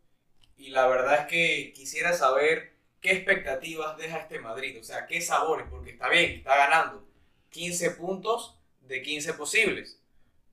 Y 0.57 0.71
la 0.71 0.87
verdad 0.87 1.21
es 1.21 1.27
que 1.27 1.73
quisiera 1.75 2.15
saber 2.15 2.75
qué 3.03 3.13
expectativas 3.13 3.99
deja 3.99 4.21
este 4.21 4.39
Madrid. 4.39 4.81
O 4.81 4.85
sea, 4.85 5.05
qué 5.05 5.21
sabores, 5.21 5.67
porque 5.69 5.91
está 5.91 6.09
bien, 6.09 6.39
está 6.39 6.57
ganando 6.57 7.07
15 7.51 7.91
puntos 7.91 8.59
de 8.81 9.03
15 9.03 9.35
posibles. 9.35 10.01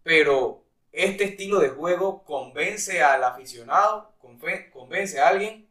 Pero 0.04 0.66
este 0.92 1.24
estilo 1.26 1.60
de 1.60 1.70
juego 1.70 2.24
convence 2.24 3.02
al 3.02 3.24
aficionado, 3.24 4.14
convence 4.74 5.20
a 5.20 5.28
alguien. 5.30 5.68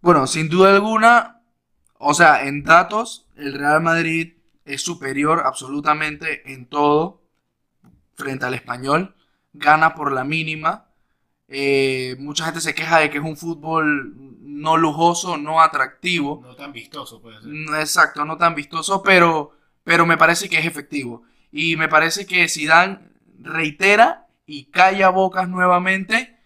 Bueno, 0.00 0.26
sin 0.26 0.48
duda 0.48 0.74
alguna, 0.74 1.42
o 1.98 2.14
sea, 2.14 2.46
en 2.46 2.62
datos, 2.62 3.28
el 3.36 3.54
Real 3.54 3.82
Madrid 3.82 4.34
es 4.64 4.82
superior 4.82 5.42
absolutamente 5.44 6.52
en 6.52 6.66
todo 6.66 7.22
frente 8.14 8.46
al 8.46 8.54
español. 8.54 9.14
Gana 9.52 9.94
por 9.94 10.12
la 10.12 10.24
mínima. 10.24 10.86
Eh, 11.48 12.16
mucha 12.18 12.44
gente 12.46 12.60
se 12.60 12.74
queja 12.74 12.98
de 12.98 13.10
que 13.10 13.18
es 13.18 13.24
un 13.24 13.36
fútbol 13.36 14.14
no 14.40 14.76
lujoso, 14.76 15.36
no 15.36 15.60
atractivo. 15.60 16.40
No 16.42 16.56
tan 16.56 16.72
vistoso 16.72 17.20
puede 17.20 17.40
ser. 17.40 17.50
Mm, 17.50 17.74
Exacto, 17.76 18.24
no 18.24 18.36
tan 18.36 18.54
vistoso, 18.54 19.02
pero, 19.02 19.52
pero 19.84 20.06
me 20.06 20.16
parece 20.16 20.48
que 20.48 20.58
es 20.58 20.66
efectivo. 20.66 21.22
Y 21.52 21.76
me 21.76 21.88
parece 21.88 22.26
que 22.26 22.48
Zidane 22.48 22.98
reitera 23.40 24.26
y 24.46 24.66
calla 24.66 25.08
bocas 25.10 25.48
nuevamente, 25.48 26.38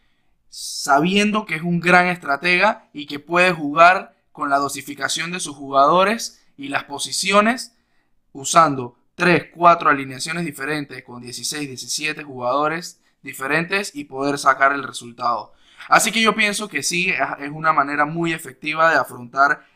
sabiendo 0.48 1.46
que 1.46 1.56
es 1.56 1.62
un 1.62 1.80
gran 1.80 2.06
estratega 2.06 2.88
y 2.92 3.06
que 3.06 3.18
puede 3.18 3.52
jugar 3.52 4.16
con 4.32 4.50
la 4.50 4.58
dosificación 4.58 5.30
de 5.32 5.40
sus 5.40 5.56
jugadores 5.56 6.42
y 6.56 6.68
las 6.68 6.84
posiciones, 6.84 7.76
usando 8.32 8.96
3, 9.14 9.48
4 9.54 9.90
alineaciones 9.90 10.44
diferentes 10.44 11.02
con 11.02 11.20
16, 11.20 11.68
17 11.68 12.22
jugadores 12.22 13.00
diferentes 13.22 13.94
y 13.94 14.04
poder 14.04 14.38
sacar 14.38 14.72
el 14.72 14.82
resultado. 14.82 15.52
Así 15.88 16.12
que 16.12 16.22
yo 16.22 16.34
pienso 16.34 16.68
que 16.68 16.82
sí, 16.82 17.12
es 17.38 17.50
una 17.50 17.72
manera 17.72 18.04
muy 18.04 18.32
efectiva 18.32 18.90
de 18.90 18.96
afrontar 18.96 19.66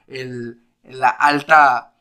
la 0.82 1.08
alta 1.08 1.94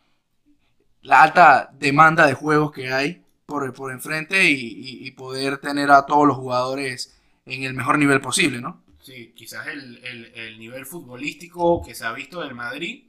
la 1.04 1.22
alta 1.22 1.70
demanda 1.74 2.26
de 2.26 2.34
juegos 2.34 2.72
que 2.72 2.92
hay 2.92 3.23
por, 3.46 3.74
por 3.74 3.92
enfrente 3.92 4.46
y, 4.46 4.54
y- 4.54 5.08
y 5.08 5.12
poder 5.12 5.58
tener 5.60 5.92
a 5.92 6.06
todos 6.06 6.28
los 6.28 6.38
jugadores 6.38 7.16
en 7.46 7.64
el 7.64 7.74
mejor 7.74 8.00
nivel 8.00 8.22
posible, 8.22 8.62
¿no? 8.62 8.84
Sí, 9.02 9.34
quizás 9.36 9.68
el, 9.68 10.04
el- 10.06 10.34
el 10.36 10.60
nivel 10.60 10.86
futbolístico 10.86 11.84
que 11.84 11.94
se 11.96 12.06
ha 12.06 12.14
visto 12.14 12.42
del 12.42 12.56
Madrid 12.56 13.06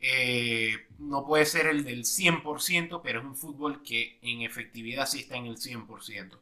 eh, 0.00 0.86
no 0.98 1.26
puede 1.26 1.46
ser 1.46 1.66
el 1.66 1.84
del 1.84 2.04
100%, 2.04 3.00
pero 3.02 3.20
es 3.20 3.24
un 3.26 3.36
fútbol 3.36 3.82
que 3.82 4.18
en 4.22 4.42
efectividad 4.42 5.06
sí 5.06 5.20
está 5.20 5.36
en 5.36 5.46
el 5.46 5.58
100%. 5.58 6.38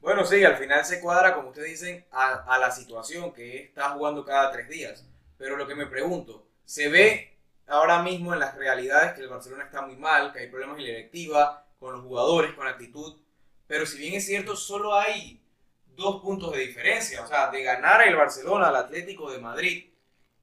Bueno, 0.00 0.24
sí, 0.24 0.42
al 0.44 0.56
final 0.56 0.84
se 0.84 1.00
cuadra, 1.00 1.34
como 1.34 1.48
ustedes 1.50 1.80
dicen, 1.80 2.06
a, 2.10 2.44
a 2.54 2.58
la 2.58 2.70
situación 2.70 3.32
que 3.32 3.64
está 3.64 3.90
jugando 3.90 4.24
cada 4.24 4.50
tres 4.50 4.68
días. 4.68 5.04
Pero 5.36 5.56
lo 5.56 5.66
que 5.66 5.74
me 5.74 5.86
pregunto, 5.86 6.46
¿se 6.64 6.88
ve 6.88 7.36
ahora 7.66 8.02
mismo 8.02 8.32
en 8.32 8.40
las 8.40 8.54
realidades 8.56 9.12
que 9.12 9.20
el 9.22 9.28
Barcelona 9.28 9.64
está 9.64 9.82
muy 9.82 9.96
mal, 9.96 10.32
que 10.32 10.40
hay 10.40 10.48
problemas 10.48 10.78
en 10.78 10.84
la 10.84 10.88
directiva, 10.90 11.66
con 11.80 11.94
los 11.94 12.02
jugadores, 12.02 12.52
con 12.52 12.68
actitud? 12.68 13.16
Pero 13.66 13.86
si 13.86 13.98
bien 13.98 14.14
es 14.14 14.26
cierto, 14.26 14.54
solo 14.54 14.94
hay 14.94 15.42
dos 15.96 16.20
puntos 16.20 16.52
de 16.52 16.58
diferencia. 16.58 17.24
O 17.24 17.26
sea, 17.26 17.50
de 17.50 17.62
ganar 17.62 18.06
el 18.06 18.14
Barcelona 18.14 18.68
al 18.68 18.76
Atlético 18.76 19.32
de 19.32 19.38
Madrid 19.38 19.90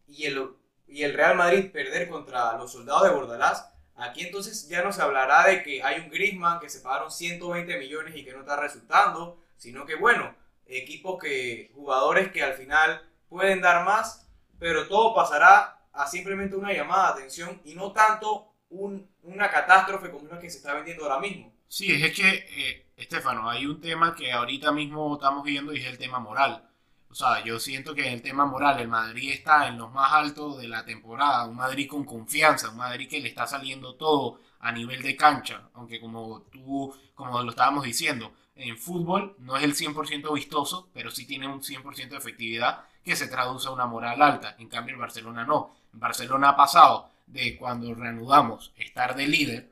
y 0.07 0.25
el, 0.25 0.49
y 0.87 1.03
el 1.03 1.13
Real 1.13 1.35
Madrid 1.35 1.71
perder 1.71 2.09
contra 2.09 2.57
los 2.57 2.71
soldados 2.71 3.03
de 3.03 3.11
Bordalás, 3.11 3.69
aquí 3.95 4.25
entonces 4.25 4.67
ya 4.67 4.83
no 4.83 4.91
se 4.91 5.01
hablará 5.01 5.47
de 5.47 5.63
que 5.63 5.83
hay 5.83 5.99
un 5.99 6.09
Griezmann 6.09 6.59
que 6.59 6.69
se 6.69 6.81
pagaron 6.81 7.11
120 7.11 7.77
millones 7.77 8.15
y 8.15 8.25
que 8.25 8.33
no 8.33 8.41
está 8.41 8.55
resultando, 8.55 9.39
sino 9.57 9.85
que 9.85 9.95
bueno, 9.95 10.35
equipos 10.65 11.21
que, 11.21 11.71
jugadores 11.75 12.31
que 12.31 12.43
al 12.43 12.53
final 12.53 13.07
pueden 13.29 13.61
dar 13.61 13.85
más, 13.85 14.27
pero 14.59 14.87
todo 14.87 15.13
pasará 15.13 15.81
a 15.91 16.07
simplemente 16.07 16.55
una 16.55 16.73
llamada 16.73 17.07
de 17.07 17.13
atención 17.19 17.61
y 17.65 17.75
no 17.75 17.91
tanto 17.91 18.53
un- 18.69 19.07
una 19.23 19.49
catástrofe 19.49 20.11
como 20.11 20.27
la 20.27 20.39
que 20.39 20.49
se 20.49 20.57
está 20.57 20.73
vendiendo 20.73 21.03
ahora 21.05 21.19
mismo. 21.19 21.53
Sí, 21.67 21.91
es 21.91 22.13
que, 22.15 22.27
eh, 22.49 22.85
Estefano, 22.95 23.49
hay 23.49 23.65
un 23.65 23.79
tema 23.81 24.15
que 24.15 24.31
ahorita 24.31 24.71
mismo 24.71 25.13
estamos 25.15 25.43
viendo 25.43 25.73
y 25.73 25.79
es 25.79 25.85
el 25.85 25.97
tema 25.97 26.19
moral. 26.19 26.63
O 27.09 27.15
sea, 27.15 27.43
yo 27.43 27.59
siento 27.59 27.93
que 27.95 28.05
en 28.07 28.13
el 28.13 28.21
tema 28.21 28.45
moral 28.45 28.79
el 28.79 28.87
Madrid 28.87 29.31
está 29.31 29.67
en 29.67 29.77
los 29.77 29.91
más 29.91 30.11
altos 30.13 30.57
de 30.59 30.67
la 30.67 30.83
temporada, 30.85 31.45
un 31.45 31.55
Madrid 31.55 31.87
con 31.89 32.03
confianza, 32.05 32.69
un 32.69 32.77
Madrid 32.77 33.09
que 33.09 33.19
le 33.19 33.29
está 33.29 33.47
saliendo 33.47 33.95
todo 33.95 34.39
a 34.59 34.71
nivel 34.71 35.01
de 35.01 35.15
cancha, 35.15 35.69
aunque 35.73 35.99
como 35.99 36.41
tú, 36.51 36.93
como 37.15 37.41
lo 37.43 37.49
estábamos 37.51 37.83
diciendo, 37.83 38.33
en 38.55 38.77
fútbol 38.77 39.35
no 39.39 39.55
es 39.57 39.63
el 39.63 39.75
100% 39.75 40.33
vistoso, 40.33 40.89
pero 40.93 41.11
sí 41.11 41.25
tiene 41.27 41.47
un 41.47 41.63
100% 41.63 42.15
de 42.15 42.19
efectividad 42.19 42.83
que 43.03 43.15
se 43.15 43.27
traduce 43.27 43.67
a 43.67 43.71
una 43.71 43.85
moral 43.85 44.21
alta. 44.21 44.55
En 44.59 44.67
cambio, 44.67 44.95
el 44.95 44.99
Barcelona 45.01 45.45
no. 45.45 45.75
El 45.93 45.99
Barcelona 45.99 46.49
ha 46.49 46.55
pasado 46.55 47.09
de 47.27 47.57
cuando 47.57 47.93
reanudamos 47.93 48.73
estar 48.77 49.15
de 49.15 49.27
líder 49.27 49.71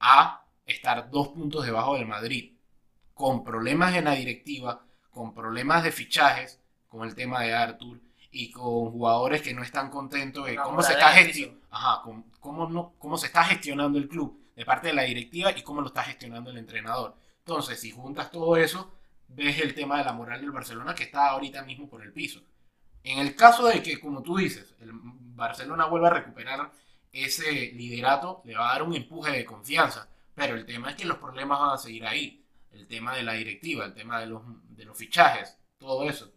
a 0.00 0.44
estar 0.66 1.10
dos 1.10 1.28
puntos 1.28 1.64
debajo 1.64 1.94
del 1.96 2.06
Madrid, 2.06 2.52
con 3.14 3.42
problemas 3.44 3.94
en 3.96 4.04
la 4.04 4.12
directiva, 4.12 4.84
con 5.10 5.34
problemas 5.34 5.82
de 5.82 5.92
fichajes, 5.92 6.60
con 6.88 7.06
el 7.08 7.14
tema 7.14 7.42
de 7.42 7.54
Arthur 7.54 7.98
y 8.30 8.50
con 8.50 8.90
jugadores 8.90 9.42
que 9.42 9.54
no 9.54 9.62
están 9.62 9.90
contentos 9.90 10.44
de 10.46 10.56
cómo 10.56 10.82
se, 10.82 10.92
está 10.92 11.12
gesti- 11.14 11.58
Ajá, 11.70 12.02
con- 12.02 12.24
cómo, 12.40 12.68
no, 12.68 12.92
cómo 12.98 13.16
se 13.18 13.26
está 13.26 13.44
gestionando 13.44 13.98
el 13.98 14.08
club 14.08 14.38
de 14.54 14.64
parte 14.64 14.88
de 14.88 14.94
la 14.94 15.02
directiva 15.02 15.50
y 15.56 15.62
cómo 15.62 15.80
lo 15.80 15.88
está 15.88 16.02
gestionando 16.02 16.50
el 16.50 16.58
entrenador. 16.58 17.14
Entonces, 17.40 17.80
si 17.80 17.90
juntas 17.90 18.30
todo 18.30 18.56
eso, 18.56 18.92
ves 19.28 19.58
el 19.60 19.74
tema 19.74 19.98
de 19.98 20.04
la 20.04 20.12
moral 20.12 20.40
del 20.40 20.50
Barcelona 20.50 20.94
que 20.94 21.04
está 21.04 21.28
ahorita 21.30 21.62
mismo 21.62 21.88
por 21.88 22.02
el 22.02 22.12
piso. 22.12 22.40
En 23.02 23.18
el 23.18 23.34
caso 23.36 23.66
de 23.66 23.82
que, 23.82 23.98
como 24.00 24.22
tú 24.22 24.36
dices, 24.36 24.74
el 24.80 24.90
Barcelona 24.92 25.86
vuelva 25.86 26.08
a 26.08 26.14
recuperar 26.14 26.70
ese 27.12 27.72
liderato, 27.72 28.42
le 28.44 28.56
va 28.56 28.70
a 28.70 28.72
dar 28.72 28.82
un 28.82 28.94
empuje 28.94 29.32
de 29.32 29.44
confianza. 29.44 30.08
Pero 30.34 30.54
el 30.54 30.66
tema 30.66 30.90
es 30.90 30.96
que 30.96 31.04
los 31.04 31.18
problemas 31.18 31.58
van 31.58 31.74
a 31.74 31.78
seguir 31.78 32.06
ahí. 32.06 32.44
El 32.72 32.86
tema 32.86 33.16
de 33.16 33.22
la 33.22 33.32
directiva, 33.32 33.86
el 33.86 33.94
tema 33.94 34.20
de 34.20 34.26
los, 34.26 34.42
de 34.68 34.84
los 34.84 34.96
fichajes, 34.96 35.56
todo 35.78 36.08
eso. 36.08 36.32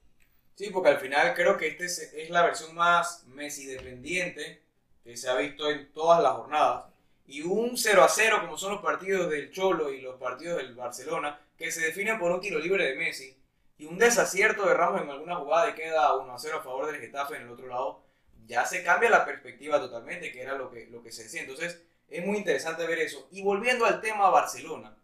Sí, 0.56 0.70
porque 0.72 0.90
al 0.90 1.00
final 1.00 1.34
creo 1.34 1.58
que 1.58 1.68
esta 1.68 1.86
es, 1.86 2.30
la 2.30 2.44
versión 2.44 2.76
más 2.76 3.26
Messi 3.28 3.66
dependiente 3.66 4.64
que 5.04 5.18
se 5.18 5.30
ha 5.30 5.36
visto 5.36 5.70
en 5.70 5.92
todas 5.92 6.22
las 6.22 6.34
jornadas. 6.34 6.86
Y 7.26 7.42
un 7.42 7.78
0 7.78 8.04
a 8.04 8.10
0, 8.10 8.38
como 8.42 8.58
son 8.58 8.74
los 8.74 8.82
partidos 8.82 9.30
del 9.30 9.52
Cholo 9.52 9.92
y 9.92 10.02
los 10.02 10.18
partidos 10.20 10.58
del 10.58 10.76
Barcelona, 10.76 11.40
que 11.58 11.72
se 11.72 11.82
definen 11.82 12.20
por 12.20 12.32
un 12.32 12.42
tiro 12.42 12.60
libre 12.60 12.86
de 12.86 12.96
Messi, 12.96 13.38
y 13.78 13.86
un 13.86 13.98
desacierto 13.98 14.68
de 14.68 14.76
Ramos 14.76 15.02
en 15.02 15.10
alguna 15.10 15.38
jugada 15.38 15.70
y 15.70 15.74
queda 15.74 16.16
1 16.16 16.32
a 16.32 16.38
0 16.38 16.58
a 16.60 16.64
favor 16.64 16.92
del 16.92 17.02
Getafe 17.02 17.38
en 17.38 17.44
el 17.44 17.50
otro 17.50 17.68
lado, 17.68 18.04
ya 18.48 18.66
se 18.66 18.84
cambia 18.84 19.10
la 19.10 19.26
perspectiva 19.26 19.80
totalmente, 19.80 20.32
que 20.32 20.42
era 20.42 20.56
lo 20.56 20.72
que, 20.72 20.88
lo 20.88 21.02
que 21.04 21.12
se 21.12 21.24
decía. 21.24 21.42
Entonces, 21.42 21.82
es 22.10 22.26
muy 22.26 22.38
interesante 22.38 22.86
ver 22.88 23.00
eso. 23.00 23.28
Y 23.32 23.42
volviendo 23.44 23.86
al 23.86 24.02
tema 24.02 24.30
Barcelona, 24.30 24.96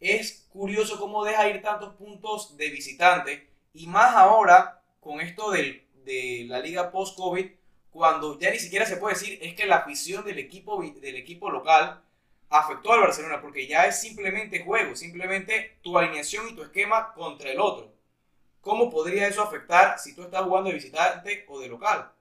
es 0.00 0.46
curioso 0.50 0.98
cómo 0.98 1.24
deja 1.24 1.48
ir 1.48 1.62
tantos 1.62 1.94
puntos 1.96 2.56
de 2.56 2.70
visitante, 2.70 3.48
y 3.74 3.86
más 3.86 4.14
ahora 4.14 4.82
con 5.00 5.20
esto 5.20 5.50
del- 5.50 5.84
de 6.04 6.44
la 6.48 6.60
liga 6.60 6.90
post-COVID, 6.90 7.50
cuando 7.90 8.38
ya 8.38 8.50
ni 8.50 8.58
siquiera 8.58 8.86
se 8.86 8.96
puede 8.96 9.14
decir 9.14 9.38
es 9.42 9.54
que 9.54 9.66
la 9.66 9.76
afición 9.78 10.24
del 10.24 10.38
equipo, 10.38 10.82
del 10.82 11.16
equipo 11.16 11.50
local 11.50 12.00
afectó 12.50 12.92
al 12.92 13.00
Barcelona, 13.00 13.40
porque 13.40 13.66
ya 13.66 13.86
es 13.86 14.00
simplemente 14.00 14.64
juego, 14.64 14.94
simplemente 14.96 15.78
tu 15.82 15.98
alineación 15.98 16.48
y 16.48 16.54
tu 16.54 16.62
esquema 16.62 17.12
contra 17.12 17.50
el 17.50 17.60
otro. 17.60 17.92
¿Cómo 18.60 18.90
podría 18.90 19.28
eso 19.28 19.42
afectar 19.42 19.98
si 19.98 20.14
tú 20.14 20.22
estás 20.24 20.42
jugando 20.44 20.70
de 20.70 20.76
visitante 20.76 21.44
o 21.48 21.60
de 21.60 21.68
local? 21.68 22.12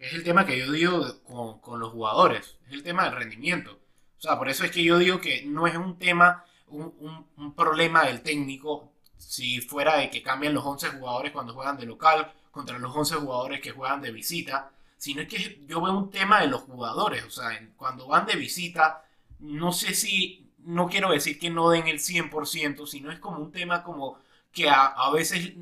Es 0.00 0.12
el 0.14 0.24
tema 0.24 0.44
que 0.46 0.58
yo 0.58 0.72
digo 0.72 1.06
con, 1.24 1.60
con 1.60 1.78
los 1.80 1.92
jugadores, 1.92 2.56
es 2.66 2.72
el 2.72 2.82
tema 2.82 3.04
del 3.04 3.14
rendimiento. 3.16 3.78
O 4.18 4.20
sea, 4.20 4.36
por 4.38 4.48
eso 4.48 4.64
es 4.64 4.70
que 4.70 4.82
yo 4.82 4.98
digo 4.98 5.20
que 5.20 5.42
no 5.46 5.66
es 5.66 5.76
un 5.76 5.98
tema, 5.98 6.44
un, 6.68 6.92
un- 6.98 7.26
un 7.36 7.54
problema 7.54 8.04
del 8.04 8.22
técnico 8.22 8.92
si 9.18 9.60
fuera 9.60 9.96
de 9.98 10.10
que 10.10 10.22
cambian 10.22 10.54
los 10.54 10.64
11 10.64 10.88
jugadores 10.88 11.32
cuando 11.32 11.52
juegan 11.54 11.76
de 11.76 11.84
local 11.86 12.32
contra 12.50 12.78
los 12.78 12.94
11 12.96 13.16
jugadores 13.16 13.60
que 13.60 13.72
juegan 13.72 14.00
de 14.00 14.10
visita, 14.12 14.70
sino 14.96 15.20
es 15.22 15.28
que 15.28 15.60
yo 15.68 15.80
veo 15.82 15.92
un 15.96 16.10
tema 16.10 16.40
de 16.40 16.48
los 16.48 16.62
jugadores. 16.62 17.24
O 17.24 17.30
sea, 17.30 17.50
cuando 17.76 18.06
van 18.08 18.26
de 18.26 18.36
visita, 18.36 19.04
no 19.40 19.72
sé 19.72 19.94
si, 19.94 20.50
no 20.64 20.88
quiero 20.88 21.10
decir 21.12 21.38
que 21.38 21.50
no 21.50 21.70
den 21.70 21.86
el 21.88 22.00
100%, 22.00 22.86
sino 22.86 23.12
es 23.12 23.18
como 23.20 23.38
un 23.38 23.52
tema 23.52 23.82
como 23.82 24.18
que 24.52 24.68
a, 24.70 24.86
a 24.86 25.10
veces, 25.12 25.52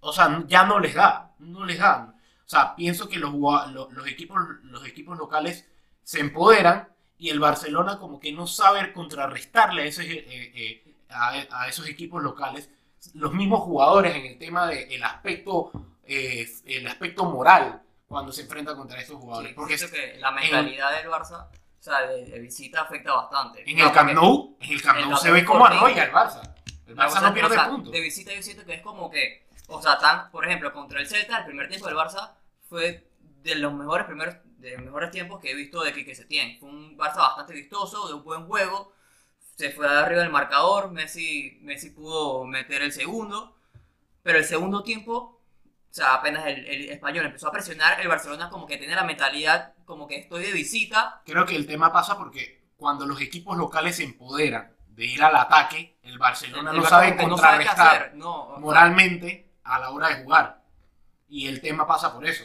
o 0.00 0.12
sea, 0.12 0.44
ya 0.46 0.64
no 0.64 0.78
les 0.78 0.94
da, 0.94 1.32
no 1.38 1.64
les 1.64 1.78
dan. 1.78 2.14
O 2.50 2.52
sea, 2.52 2.74
pienso 2.74 3.08
que 3.08 3.16
los, 3.20 3.30
jugua- 3.30 3.66
lo- 3.70 3.88
los, 3.92 4.08
equipos, 4.08 4.36
los 4.64 4.84
equipos 4.84 5.16
locales 5.16 5.68
se 6.02 6.18
empoderan 6.18 6.88
y 7.16 7.28
el 7.28 7.38
Barcelona 7.38 7.96
como 8.00 8.18
que 8.18 8.32
no 8.32 8.48
sabe 8.48 8.92
contrarrestarle 8.92 9.82
a, 9.82 9.84
ese, 9.84 10.02
eh, 10.12 10.24
eh, 10.56 10.94
a, 11.10 11.30
a 11.52 11.68
esos 11.68 11.86
equipos 11.88 12.20
locales. 12.20 12.68
Los 13.14 13.32
mismos 13.34 13.60
jugadores 13.60 14.16
en 14.16 14.26
el 14.26 14.36
tema 14.36 14.66
del 14.66 15.00
aspecto, 15.04 15.70
eh, 16.02 16.44
el 16.66 16.88
aspecto 16.88 17.24
moral 17.24 17.82
cuando 18.08 18.32
se 18.32 18.42
enfrenta 18.42 18.74
contra 18.74 19.00
estos 19.00 19.20
jugadores. 19.20 19.50
Sí, 19.50 19.54
Porque 19.54 19.78
siento 19.78 19.94
que 19.96 20.16
la 20.18 20.32
mentalidad 20.32 20.90
del 21.00 21.08
Barça, 21.08 21.44
o 21.46 21.52
sea, 21.78 22.00
de, 22.08 22.24
de 22.26 22.38
visita 22.40 22.80
afecta 22.80 23.12
bastante. 23.14 23.62
en 23.70 23.78
No, 23.78 23.86
el 23.86 23.92
Camp 23.92 24.10
Nou, 24.10 24.56
en 24.58 24.72
el 24.72 24.82
Camp 24.82 24.98
el 24.98 25.04
Nou 25.04 25.10
Camp 25.12 25.22
se 25.22 25.30
ve 25.30 25.44
como 25.44 25.66
arrolla 25.66 26.02
el 26.02 26.10
Barça. 26.12 26.42
El 26.88 26.96
Barça 26.96 27.06
cosa- 27.14 27.20
no 27.28 27.32
pierde 27.32 27.52
o 27.52 27.54
sea, 27.60 27.68
puntos. 27.68 27.92
De 27.92 28.00
visita 28.00 28.34
yo 28.34 28.42
siento 28.42 28.64
que 28.64 28.74
es 28.74 28.82
como 28.82 29.08
que, 29.08 29.46
o 29.68 29.80
sea, 29.80 29.96
tan, 29.98 30.32
por 30.32 30.44
ejemplo, 30.44 30.72
contra 30.72 30.98
el 31.00 31.06
Celta, 31.06 31.38
el 31.38 31.44
primer 31.44 31.68
tiempo 31.68 31.86
del 31.86 31.94
Barça 31.96 32.32
fue 32.70 33.06
de 33.42 33.54
los 33.56 33.74
mejores 33.74 34.06
primeros, 34.06 34.36
de 34.58 34.70
los 34.76 34.82
mejores 34.82 35.10
tiempos 35.10 35.40
que 35.40 35.50
he 35.50 35.54
visto 35.54 35.82
de 35.82 35.92
Quique 35.92 36.14
Setién. 36.14 36.58
Fue 36.58 36.68
un 36.68 36.96
Barça 36.96 37.16
bastante 37.16 37.52
vistoso, 37.52 38.08
de 38.08 38.14
un 38.14 38.24
buen 38.24 38.46
juego. 38.46 38.94
Se 39.56 39.70
fue 39.72 39.86
arriba 39.86 40.22
del 40.22 40.30
marcador, 40.30 40.90
Messi, 40.90 41.58
Messi 41.60 41.90
pudo 41.90 42.44
meter 42.44 42.80
el 42.80 42.92
segundo, 42.92 43.56
pero 44.22 44.38
el 44.38 44.44
segundo 44.44 44.82
tiempo, 44.82 45.42
o 45.90 45.92
sea, 45.92 46.14
apenas 46.14 46.46
el, 46.46 46.64
el 46.64 46.88
español 46.88 47.26
empezó 47.26 47.48
a 47.48 47.52
presionar, 47.52 48.00
el 48.00 48.08
Barcelona 48.08 48.48
como 48.48 48.66
que 48.66 48.78
tiene 48.78 48.94
la 48.94 49.04
mentalidad 49.04 49.74
como 49.84 50.06
que 50.06 50.16
estoy 50.16 50.44
de 50.44 50.52
visita, 50.52 51.20
Creo 51.26 51.44
que 51.44 51.56
el 51.56 51.66
tema 51.66 51.92
pasa 51.92 52.16
porque 52.16 52.62
cuando 52.76 53.04
los 53.04 53.20
equipos 53.20 53.58
locales 53.58 53.96
se 53.96 54.04
empoderan 54.04 54.72
de 54.88 55.04
ir 55.04 55.22
al 55.22 55.36
ataque, 55.36 55.98
el 56.04 56.18
Barcelona 56.18 56.70
el 56.70 56.76
no 56.76 56.84
Barça 56.84 56.88
sabe 56.88 57.10
no 57.10 57.16
sabe 57.16 57.64
contrarrestar. 57.64 58.12
No, 58.14 58.56
moralmente 58.58 59.50
a 59.64 59.78
la 59.80 59.90
hora 59.90 60.08
de 60.08 60.22
jugar. 60.22 60.62
Y 61.28 61.46
el 61.48 61.60
tema 61.60 61.86
pasa 61.86 62.12
por 62.12 62.24
eso. 62.24 62.44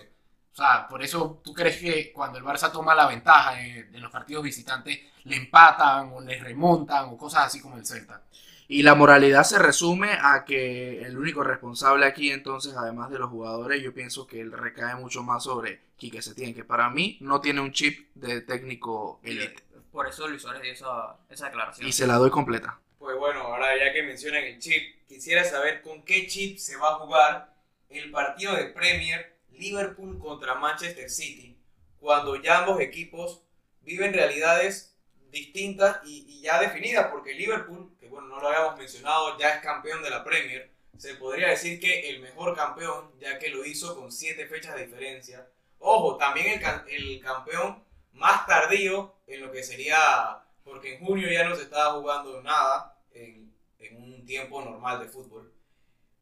O 0.55 0.57
sea, 0.57 0.87
por 0.87 1.03
eso 1.03 1.41
tú 1.43 1.53
crees 1.53 1.75
que 1.75 2.13
cuando 2.13 2.37
el 2.37 2.45
Barça 2.45 2.71
toma 2.71 2.95
la 2.95 3.07
ventaja 3.07 3.61
en, 3.61 3.93
en 3.93 4.01
los 4.01 4.09
partidos 4.09 4.41
visitantes, 4.41 4.97
le 5.25 5.35
empatan 5.35 6.13
o 6.13 6.21
le 6.21 6.39
remontan 6.39 7.09
o 7.09 7.17
cosas 7.17 7.47
así 7.47 7.59
como 7.59 7.75
el 7.75 7.85
Celta. 7.85 8.21
Y 8.69 8.81
la 8.81 8.95
moralidad 8.95 9.43
se 9.43 9.59
resume 9.59 10.13
a 10.13 10.45
que 10.45 11.01
el 11.01 11.17
único 11.17 11.43
responsable 11.43 12.05
aquí, 12.05 12.31
entonces, 12.31 12.73
además 12.77 13.09
de 13.09 13.19
los 13.19 13.29
jugadores, 13.29 13.83
yo 13.83 13.93
pienso 13.93 14.25
que 14.25 14.39
él 14.39 14.53
recae 14.53 14.95
mucho 14.95 15.23
más 15.23 15.43
sobre 15.43 15.81
Quique 15.97 16.21
Setién, 16.21 16.55
que 16.55 16.63
para 16.63 16.89
mí 16.89 17.17
no 17.19 17.41
tiene 17.41 17.59
un 17.59 17.73
chip 17.73 18.07
de 18.15 18.39
técnico 18.39 19.19
elite. 19.23 19.61
Por 19.91 20.07
eso 20.07 20.25
Luis 20.25 20.41
Suárez 20.41 20.61
dio 20.61 20.71
esa, 20.71 21.17
esa 21.29 21.47
declaración. 21.47 21.85
Y 21.85 21.91
se 21.91 22.07
la 22.07 22.15
doy 22.15 22.29
completa. 22.29 22.79
Pues 22.97 23.17
bueno, 23.17 23.41
ahora 23.41 23.77
ya 23.77 23.91
que 23.91 24.03
mencionan 24.03 24.45
el 24.45 24.57
chip, 24.59 25.05
quisiera 25.05 25.43
saber 25.43 25.81
con 25.81 26.03
qué 26.03 26.27
chip 26.27 26.57
se 26.59 26.77
va 26.77 26.91
a 26.91 26.95
jugar 26.95 27.53
el 27.89 28.09
partido 28.09 28.55
de 28.55 28.67
Premier 28.67 29.34
Liverpool 29.57 30.19
contra 30.19 30.55
Manchester 30.55 31.09
City, 31.09 31.57
cuando 31.99 32.35
ya 32.35 32.59
ambos 32.59 32.79
equipos 32.79 33.41
viven 33.81 34.13
realidades 34.13 34.95
distintas 35.31 35.99
y, 36.05 36.41
ya 36.41 36.59
definidas, 36.59 37.07
porque 37.11 37.33
Liverpool, 37.33 37.95
que 37.99 38.07
bueno, 38.07 38.27
no 38.27 38.39
lo 38.39 38.47
habíamos 38.47 38.77
mencionado, 38.77 39.37
ya 39.37 39.55
es 39.55 39.61
campeón 39.61 40.01
de 40.03 40.09
la 40.09 40.23
Premier. 40.23 40.71
Se 40.97 41.15
podría 41.15 41.49
decir 41.49 41.79
que 41.79 42.09
el 42.09 42.21
mejor 42.21 42.55
campeón, 42.55 43.11
ya 43.19 43.37
que 43.37 43.49
lo 43.49 43.65
hizo 43.65 43.99
con 43.99 44.11
siete 44.11 44.47
fechas 44.47 44.75
de 44.75 44.85
diferencia. 44.85 45.47
Ojo, 45.79 46.15
también 46.17 46.53
el, 46.53 46.59
ca- 46.61 46.85
el 46.87 47.19
campeón 47.19 47.83
más 48.13 48.45
tardío 48.45 49.13
en 49.27 49.41
lo 49.41 49.51
que 49.51 49.61
sería, 49.63 50.41
porque 50.63 50.95
en 50.95 51.05
junio 51.05 51.29
ya 51.29 51.43
no 51.47 51.55
se 51.55 51.63
estaba 51.63 51.99
jugando 51.99 52.41
nada 52.41 52.97
en 53.13 53.51
un 53.97 54.25
tiempo 54.25 54.61
normal 54.61 54.99
de 54.99 55.07
fútbol, 55.07 55.51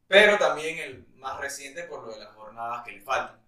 pero 0.08 0.38
también 0.38 0.78
el 0.78 1.06
más 1.16 1.38
reciente 1.40 1.84
por 1.84 2.04
lo 2.04 2.12
de 2.12 2.20
las 2.20 2.34
jornadas 2.34 2.84
que 2.84 2.92
le 2.92 3.00
faltan. 3.00 3.40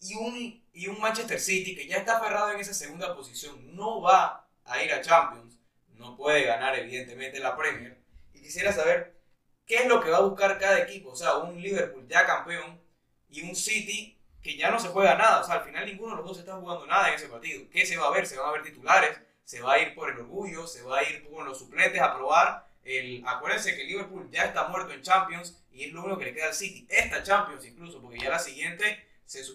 Y 0.00 0.14
un, 0.14 0.64
y 0.72 0.86
un 0.86 1.00
Manchester 1.00 1.40
City 1.40 1.74
que 1.74 1.86
ya 1.86 1.96
está 1.96 2.18
aferrado 2.18 2.52
en 2.52 2.60
esa 2.60 2.74
segunda 2.74 3.14
posición, 3.14 3.74
no 3.74 4.00
va 4.00 4.48
a 4.64 4.82
ir 4.82 4.92
a 4.92 5.00
Champions, 5.00 5.58
no 5.88 6.16
puede 6.16 6.44
ganar 6.44 6.78
evidentemente 6.78 7.40
la 7.40 7.56
Premier. 7.56 7.98
Y 8.32 8.40
quisiera 8.40 8.72
saber 8.72 9.18
qué 9.66 9.76
es 9.76 9.86
lo 9.86 10.00
que 10.00 10.10
va 10.10 10.18
a 10.18 10.22
buscar 10.22 10.58
cada 10.58 10.80
equipo, 10.80 11.10
o 11.10 11.16
sea, 11.16 11.36
un 11.36 11.60
Liverpool 11.60 12.06
ya 12.08 12.26
campeón 12.26 12.80
y 13.28 13.42
un 13.42 13.54
City 13.54 14.18
que 14.42 14.56
ya 14.56 14.70
no 14.70 14.78
se 14.78 14.88
juega 14.88 15.16
nada, 15.16 15.40
o 15.40 15.44
sea, 15.44 15.56
al 15.56 15.64
final 15.64 15.84
ninguno 15.84 16.12
de 16.12 16.16
los 16.18 16.26
dos 16.26 16.38
está 16.38 16.54
jugando 16.54 16.86
nada 16.86 17.08
en 17.08 17.14
ese 17.14 17.28
partido. 17.28 17.68
¿Qué 17.70 17.84
se 17.84 17.96
va 17.96 18.06
a 18.06 18.10
ver? 18.10 18.26
Se 18.26 18.38
van 18.38 18.48
a 18.48 18.52
ver 18.52 18.62
titulares, 18.62 19.20
se 19.44 19.60
va 19.60 19.74
a 19.74 19.78
ir 19.78 19.94
por 19.94 20.10
el 20.10 20.18
orgullo, 20.18 20.66
se 20.66 20.82
va 20.82 20.98
a 20.98 21.02
ir 21.02 21.28
con 21.28 21.44
los 21.44 21.58
suplentes 21.58 22.00
a 22.00 22.14
probar. 22.14 22.67
El, 22.88 23.22
acuérdense 23.26 23.76
que 23.76 23.84
Liverpool 23.84 24.30
ya 24.30 24.44
está 24.44 24.66
muerto 24.68 24.94
en 24.94 25.02
Champions 25.02 25.62
y 25.70 25.84
es 25.84 25.92
lo 25.92 26.00
único 26.00 26.18
que 26.18 26.24
le 26.24 26.34
queda 26.34 26.46
al 26.46 26.54
City. 26.54 26.86
Esta 26.88 27.22
Champions 27.22 27.66
incluso, 27.66 28.00
porque 28.00 28.18
ya 28.18 28.30
la 28.30 28.38
siguiente, 28.38 29.06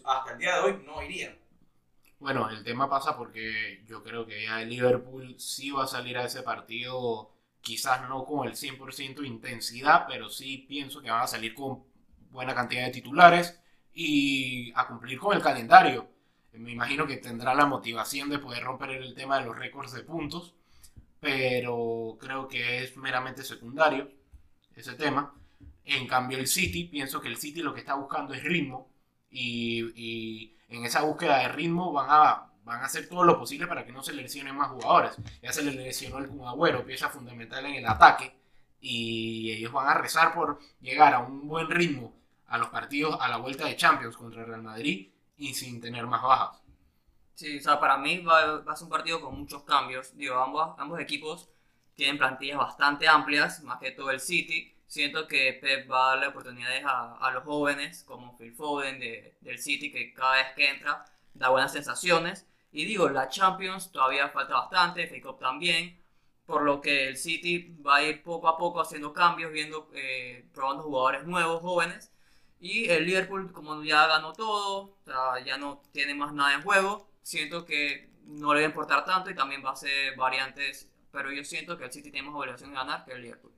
hasta 0.06 0.34
el 0.34 0.38
día 0.38 0.56
de 0.56 0.62
hoy, 0.62 0.84
no 0.86 1.02
iría. 1.02 1.36
Bueno, 2.20 2.48
el 2.52 2.64
tema 2.64 2.88
pasa 2.88 3.18
porque 3.18 3.82
yo 3.88 4.04
creo 4.04 4.28
que 4.28 4.44
ya 4.44 4.60
Liverpool 4.60 5.36
sí 5.40 5.72
va 5.72 5.86
a 5.86 5.88
salir 5.88 6.16
a 6.16 6.26
ese 6.26 6.44
partido, 6.44 7.34
quizás 7.60 8.08
no 8.08 8.24
con 8.24 8.48
el 8.48 8.54
100% 8.54 9.22
de 9.22 9.28
intensidad, 9.28 10.06
pero 10.08 10.30
sí 10.30 10.66
pienso 10.70 11.02
que 11.02 11.10
van 11.10 11.24
a 11.24 11.28
salir 11.28 11.56
con 11.56 11.84
buena 12.30 12.54
cantidad 12.54 12.86
de 12.86 12.92
titulares 12.92 13.60
y 13.96 14.72
a 14.76 14.86
cumplir 14.86 15.18
con 15.18 15.36
el 15.36 15.42
calendario. 15.42 16.08
Me 16.52 16.72
imagino 16.72 17.08
que 17.08 17.18
tendrá 17.18 17.56
la 17.56 17.66
motivación 17.66 18.30
de 18.30 18.38
poder 18.38 18.64
romper 18.64 18.92
el 18.92 19.16
tema 19.16 19.40
de 19.40 19.46
los 19.46 19.58
récords 19.58 19.92
de 19.94 20.04
puntos, 20.04 20.54
pero 21.24 22.18
creo 22.20 22.50
que 22.50 22.84
es 22.84 22.98
meramente 22.98 23.44
secundario 23.44 24.12
ese 24.76 24.94
tema. 24.96 25.34
En 25.86 26.06
cambio, 26.06 26.38
el 26.38 26.48
City, 26.48 26.84
pienso 26.84 27.22
que 27.22 27.30
el 27.30 27.38
City 27.38 27.62
lo 27.62 27.74
que 27.74 27.80
está 27.80 27.94
buscando 27.94 28.34
es 28.34 28.44
ritmo 28.44 28.90
y, 29.32 30.54
en 30.68 30.86
esa 30.86 31.04
búsqueda 31.04 31.38
de 31.38 31.48
ritmo 31.48 31.94
van 31.94 32.08
a, 32.10 32.52
van 32.66 32.82
a 32.82 32.86
hacer 32.86 33.08
todo 33.08 33.24
lo 33.24 33.40
posible 33.40 33.68
para 33.68 33.86
que 33.86 33.94
no 33.94 34.04
se 34.04 34.12
lesionen 34.12 34.56
más 34.56 34.72
jugadores. 34.72 35.16
Ya 35.42 35.54
se 35.54 35.64
les 35.64 35.76
lesionó 35.76 36.18
el 36.18 36.30
Agüero, 36.46 36.86
pieza 36.86 37.08
fundamental 37.08 37.66
en 37.68 37.76
el 37.76 37.86
ataque, 37.86 38.36
y 38.82 39.52
ellos 39.52 39.72
van 39.72 39.88
a 39.88 39.94
rezar 39.94 40.34
por 40.34 40.60
llegar 40.82 41.14
a 41.14 41.20
un 41.20 41.48
buen 41.48 41.70
ritmo 41.70 42.14
a 42.48 42.58
los 42.58 42.68
partidos, 42.68 43.18
a 43.22 43.30
la 43.30 43.38
vuelta 43.38 43.66
de 43.66 43.78
Champions 43.78 44.18
contra 44.18 44.44
Real 44.44 44.62
Madrid 44.62 45.10
y 45.38 45.54
sin 45.54 45.80
tener 45.80 46.06
más 46.06 46.22
bajas. 46.22 46.63
Sí, 47.36 47.58
o 47.58 47.62
sea, 47.62 47.80
para 47.80 47.98
mí 47.98 48.20
va, 48.20 48.60
va 48.62 48.74
a 48.74 48.76
ser 48.76 48.86
un 48.86 48.90
partido 48.92 49.20
con 49.22 49.38
muchos 49.40 49.64
cambios. 49.64 50.16
Digo, 50.16 50.36
ambos, 50.36 50.76
ambos 50.78 51.00
equipos 51.00 51.50
tienen 51.96 52.18
plantillas 52.18 52.58
bastante 52.58 53.08
amplias, 53.08 53.62
más 53.64 53.80
que 53.80 53.92
todo 53.92 54.12
el 54.12 54.20
City. 54.20 54.72
Siento 54.88 55.28
que 55.28 55.54
Pep 55.60 55.90
va 55.90 56.08
a 56.08 56.10
darle 56.12 56.28
oportunidades 56.28 56.84
a, 56.86 57.18
a 57.18 57.32
los 57.32 57.44
jóvenes, 57.44 58.04
como 58.04 58.38
Phil 58.38 58.54
Foden 58.54 59.00
de- 59.00 59.38
del 59.42 59.58
City, 59.60 59.92
que 59.92 60.14
cada 60.14 60.34
vez 60.36 60.48
que 60.56 60.70
entra 60.70 61.06
da 61.34 61.50
buenas 61.50 61.72
sensaciones. 61.74 62.46
Y 62.72 62.86
digo, 62.86 63.10
la 63.10 63.28
Champions 63.30 63.92
todavía 63.92 64.30
falta 64.30 64.54
bastante, 64.56 65.04
FA 65.04 65.22
Cup 65.28 65.40
también, 65.40 66.00
por 66.46 66.64
lo 66.64 66.82
que 66.82 67.08
el 67.10 67.18
City 67.18 67.76
va 67.86 67.98
a 67.98 68.04
ir 68.04 68.22
poco 68.24 68.48
a 68.48 68.58
poco 68.58 68.82
haciendo 68.82 69.14
cambios, 69.14 69.52
viendo, 69.52 69.90
eh, 69.96 70.46
probando 70.54 70.84
jugadores 70.84 71.26
nuevos, 71.26 71.62
jóvenes. 71.62 72.12
Y 72.60 72.90
el 72.90 73.06
Liverpool, 73.06 73.52
como 73.52 73.84
ya 73.84 74.08
ganó 74.08 74.34
todo, 74.34 74.84
o 74.84 74.98
sea, 75.06 75.44
ya 75.44 75.58
no 75.58 75.82
tiene 75.92 76.14
más 76.16 76.34
nada 76.34 76.54
en 76.54 76.62
juego, 76.64 77.08
siento 77.24 77.66
que 77.66 78.10
no 78.28 78.54
le 78.54 78.62
va 78.62 78.68
a 78.68 78.70
importar 78.70 79.04
tanto 79.04 79.32
y 79.32 79.36
también 79.36 79.64
va 79.66 79.72
a 79.72 79.76
ser 79.76 80.16
variantes, 80.16 80.88
pero 81.12 81.32
yo 81.32 81.44
siento 81.44 81.78
que 81.78 81.86
el 81.86 81.92
City 81.92 82.12
tiene 82.12 82.28
más 82.28 82.40
obligación 82.40 82.70
de 82.70 82.76
ganar 82.76 83.04
que 83.06 83.14
el 83.14 83.24
Liverpool. 83.24 83.52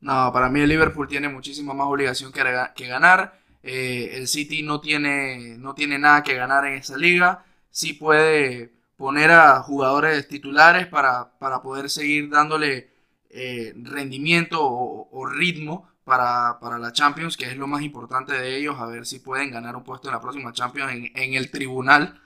No, 0.00 0.30
para 0.32 0.50
mí 0.50 0.60
el 0.60 0.68
Liverpool 0.68 1.08
tiene 1.08 1.28
muchísima 1.28 1.72
más 1.72 1.86
obligación 1.86 2.30
que, 2.30 2.42
que 2.74 2.86
ganar. 2.86 3.40
Eh, 3.62 4.10
el 4.14 4.28
City 4.28 4.62
no 4.62 4.80
tiene, 4.80 5.56
no 5.56 5.74
tiene 5.74 5.98
nada 5.98 6.22
que 6.22 6.34
ganar 6.34 6.66
en 6.66 6.74
esa 6.74 6.98
liga. 6.98 7.44
Sí 7.70 7.94
puede 7.94 8.72
poner 8.96 9.30
a 9.30 9.62
jugadores 9.62 10.28
titulares 10.28 10.86
para, 10.86 11.30
para 11.38 11.62
poder 11.62 11.88
seguir 11.88 12.28
dándole 12.28 12.90
eh, 13.30 13.72
rendimiento 13.76 14.62
o, 14.62 15.08
o 15.10 15.26
ritmo 15.26 15.88
para, 16.04 16.58
para 16.60 16.78
la 16.78 16.92
Champions, 16.92 17.36
que 17.36 17.46
es 17.46 17.56
lo 17.56 17.66
más 17.66 17.82
importante 17.82 18.34
de 18.34 18.56
ellos, 18.56 18.78
a 18.78 18.86
ver 18.86 19.06
si 19.06 19.18
pueden 19.20 19.50
ganar 19.50 19.74
un 19.74 19.82
puesto 19.84 20.08
en 20.08 20.14
la 20.14 20.20
próxima 20.20 20.52
Champions 20.52 20.92
en, 20.92 21.10
en 21.14 21.34
el 21.34 21.50
tribunal, 21.50 22.20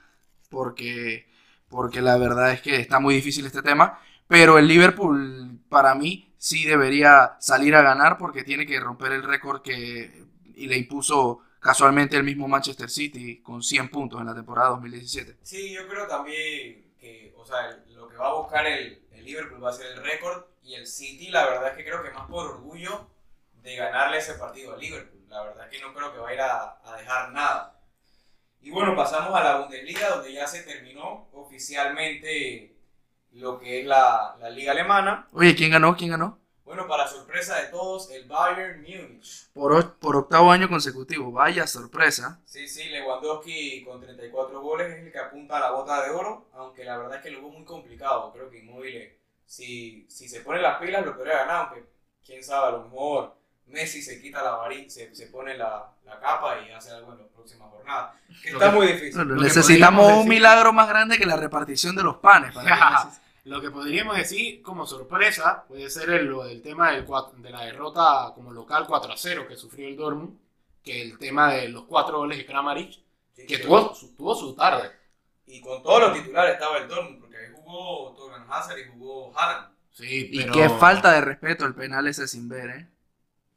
porque, 0.49 1.27
porque 1.69 2.01
la 2.01 2.17
verdad 2.17 2.51
es 2.51 2.61
que 2.61 2.77
está 2.77 2.99
muy 2.99 3.15
difícil 3.15 3.45
este 3.45 3.61
tema. 3.61 3.99
Pero 4.27 4.57
el 4.59 4.67
Liverpool, 4.67 5.59
para 5.69 5.95
mí, 5.95 6.31
sí 6.37 6.65
debería 6.65 7.35
salir 7.39 7.75
a 7.75 7.81
ganar 7.81 8.17
porque 8.17 8.43
tiene 8.43 8.65
que 8.65 8.79
romper 8.79 9.11
el 9.13 9.23
récord 9.23 9.61
que 9.61 10.23
y 10.55 10.67
le 10.67 10.77
impuso 10.77 11.41
casualmente 11.59 12.17
el 12.17 12.23
mismo 12.23 12.47
Manchester 12.47 12.89
City 12.89 13.41
con 13.41 13.63
100 13.63 13.89
puntos 13.89 14.19
en 14.19 14.27
la 14.27 14.35
temporada 14.35 14.69
2017. 14.69 15.37
Sí, 15.41 15.71
yo 15.73 15.87
creo 15.87 16.05
también 16.07 16.93
que, 16.99 17.33
o 17.37 17.45
sea, 17.45 17.79
lo 17.89 18.09
que 18.09 18.17
va 18.17 18.29
a 18.29 18.33
buscar 18.33 18.65
el, 18.67 19.01
el 19.11 19.25
Liverpool 19.25 19.63
va 19.63 19.69
a 19.69 19.73
ser 19.73 19.87
el 19.93 20.03
récord 20.03 20.43
y 20.63 20.75
el 20.75 20.85
City, 20.85 21.29
la 21.29 21.45
verdad 21.45 21.69
es 21.69 21.77
que 21.77 21.85
creo 21.85 22.03
que 22.03 22.11
más 22.11 22.27
por 22.27 22.45
orgullo 22.45 23.07
de 23.63 23.75
ganarle 23.75 24.17
ese 24.17 24.33
partido 24.33 24.73
al 24.73 24.79
Liverpool. 24.79 25.21
La 25.29 25.43
verdad 25.43 25.65
es 25.65 25.77
que 25.77 25.85
no 25.85 25.93
creo 25.93 26.13
que 26.13 26.19
va 26.19 26.29
a 26.29 26.33
ir 26.33 26.41
a, 26.41 26.79
a 26.83 26.97
dejar 26.97 27.31
nada. 27.31 27.78
Y 28.61 28.71
bueno, 28.71 28.95
pasamos 28.95 29.33
a 29.33 29.43
la 29.43 29.59
Bundesliga, 29.61 30.09
donde 30.09 30.33
ya 30.33 30.45
se 30.45 30.63
terminó 30.63 31.27
oficialmente 31.33 32.75
lo 33.31 33.59
que 33.59 33.81
es 33.81 33.85
la, 33.85 34.35
la 34.39 34.49
liga 34.49 34.73
alemana. 34.73 35.27
Oye, 35.31 35.55
¿quién 35.55 35.71
ganó? 35.71 35.95
¿Quién 35.95 36.11
ganó? 36.11 36.39
Bueno, 36.69 36.87
para 36.87 37.07
sorpresa 37.07 37.59
de 37.59 37.69
todos, 37.69 38.11
el 38.11 38.27
Bayern 38.27 38.81
Múnich. 38.81 39.49
Por, 39.53 39.95
por 39.95 40.15
octavo 40.17 40.51
año 40.51 40.69
consecutivo. 40.69 41.31
Vaya 41.31 41.65
sorpresa. 41.65 42.41
Sí, 42.45 42.67
sí, 42.67 42.89
Lewandowski 42.89 43.83
con 43.83 43.99
34 43.99 44.61
goles 44.61 44.91
es 44.91 45.05
el 45.05 45.11
que 45.11 45.17
apunta 45.17 45.57
a 45.57 45.61
la 45.61 45.71
bota 45.71 46.03
de 46.03 46.11
oro, 46.11 46.47
aunque 46.53 46.83
la 46.85 46.97
verdad 46.97 47.17
es 47.17 47.23
que 47.23 47.31
lo 47.31 47.39
hubo 47.39 47.49
muy 47.49 47.65
complicado. 47.65 48.31
Creo 48.33 48.51
que 48.51 48.59
Inmóvil, 48.59 49.17
si, 49.45 50.05
si 50.09 50.29
se 50.29 50.41
pone 50.41 50.61
las 50.61 50.79
pilas, 50.79 51.03
lo 51.03 51.15
podría 51.15 51.39
ganar, 51.39 51.55
aunque 51.65 51.89
quién 52.23 52.43
sabe, 52.43 52.67
a 52.67 52.71
lo 52.71 52.83
mejor 52.83 53.38
Messi 53.69 54.01
se 54.01 54.21
quita 54.21 54.41
la 54.43 54.51
varita, 54.51 54.89
se, 54.89 55.13
se 55.15 55.27
pone 55.27 55.57
la, 55.57 55.89
la 56.05 56.19
capa 56.19 56.59
y 56.61 56.71
hace 56.71 56.91
algo 56.91 57.13
en 57.13 57.19
las 57.19 57.27
próximas 57.27 57.69
jornadas. 57.69 58.15
Que 58.41 58.49
está 58.49 58.69
que- 58.71 58.75
muy 58.75 58.87
difícil. 58.87 59.35
Necesitamos 59.37 60.05
un 60.11 60.17
decir- 60.19 60.29
milagro 60.29 60.73
más 60.73 60.87
grande 60.89 61.17
que 61.17 61.25
la 61.25 61.35
repartición 61.35 61.95
de 61.95 62.03
los 62.03 62.17
panes. 62.17 62.53
para 62.53 63.09
Lo 63.45 63.61
que 63.61 63.71
podríamos 63.71 64.15
decir 64.17 64.61
como 64.61 64.85
sorpresa 64.85 65.63
puede 65.67 65.89
ser 65.89 66.09
el, 66.09 66.25
lo 66.25 66.43
del 66.43 66.61
tema 66.61 66.91
del 66.91 67.05
de 67.37 67.49
la 67.49 67.61
derrota 67.65 68.31
como 68.35 68.51
local 68.51 68.85
4 68.87 69.13
a 69.13 69.17
0 69.17 69.45
que 69.47 69.55
sufrió 69.55 69.87
el 69.87 69.95
Dortmund, 69.95 70.37
que 70.83 71.01
el 71.01 71.17
tema 71.17 71.53
de 71.53 71.69
los 71.69 71.85
cuatro 71.85 72.17
goles 72.17 72.37
de 72.37 72.45
Kramaric, 72.45 72.91
Sí, 73.33 73.45
que 73.47 73.55
sí. 73.57 73.63
tuvo, 73.63 73.95
su- 73.95 74.15
tuvo 74.15 74.35
su 74.35 74.53
tarde. 74.55 74.91
Y 75.47 75.61
con 75.61 75.81
todos 75.81 76.01
los 76.01 76.13
titulares 76.13 76.53
estaba 76.55 76.77
el 76.77 76.87
Dortmund, 76.87 77.21
porque 77.21 77.37
ahí 77.37 77.45
jugó 77.55 78.13
Torgan 78.15 78.45
Hazard 78.51 78.77
y 78.79 78.83
jugó 78.91 79.33
Haaland. 79.35 79.67
Sí, 79.93 80.29
Y 80.31 80.45
qué 80.51 80.69
falta 80.69 81.11
de 81.13 81.21
respeto 81.21 81.65
el 81.65 81.73
penal 81.73 82.07
ese 82.07 82.27
sin 82.27 82.47
ver, 82.49 82.69
¿eh? 82.69 82.87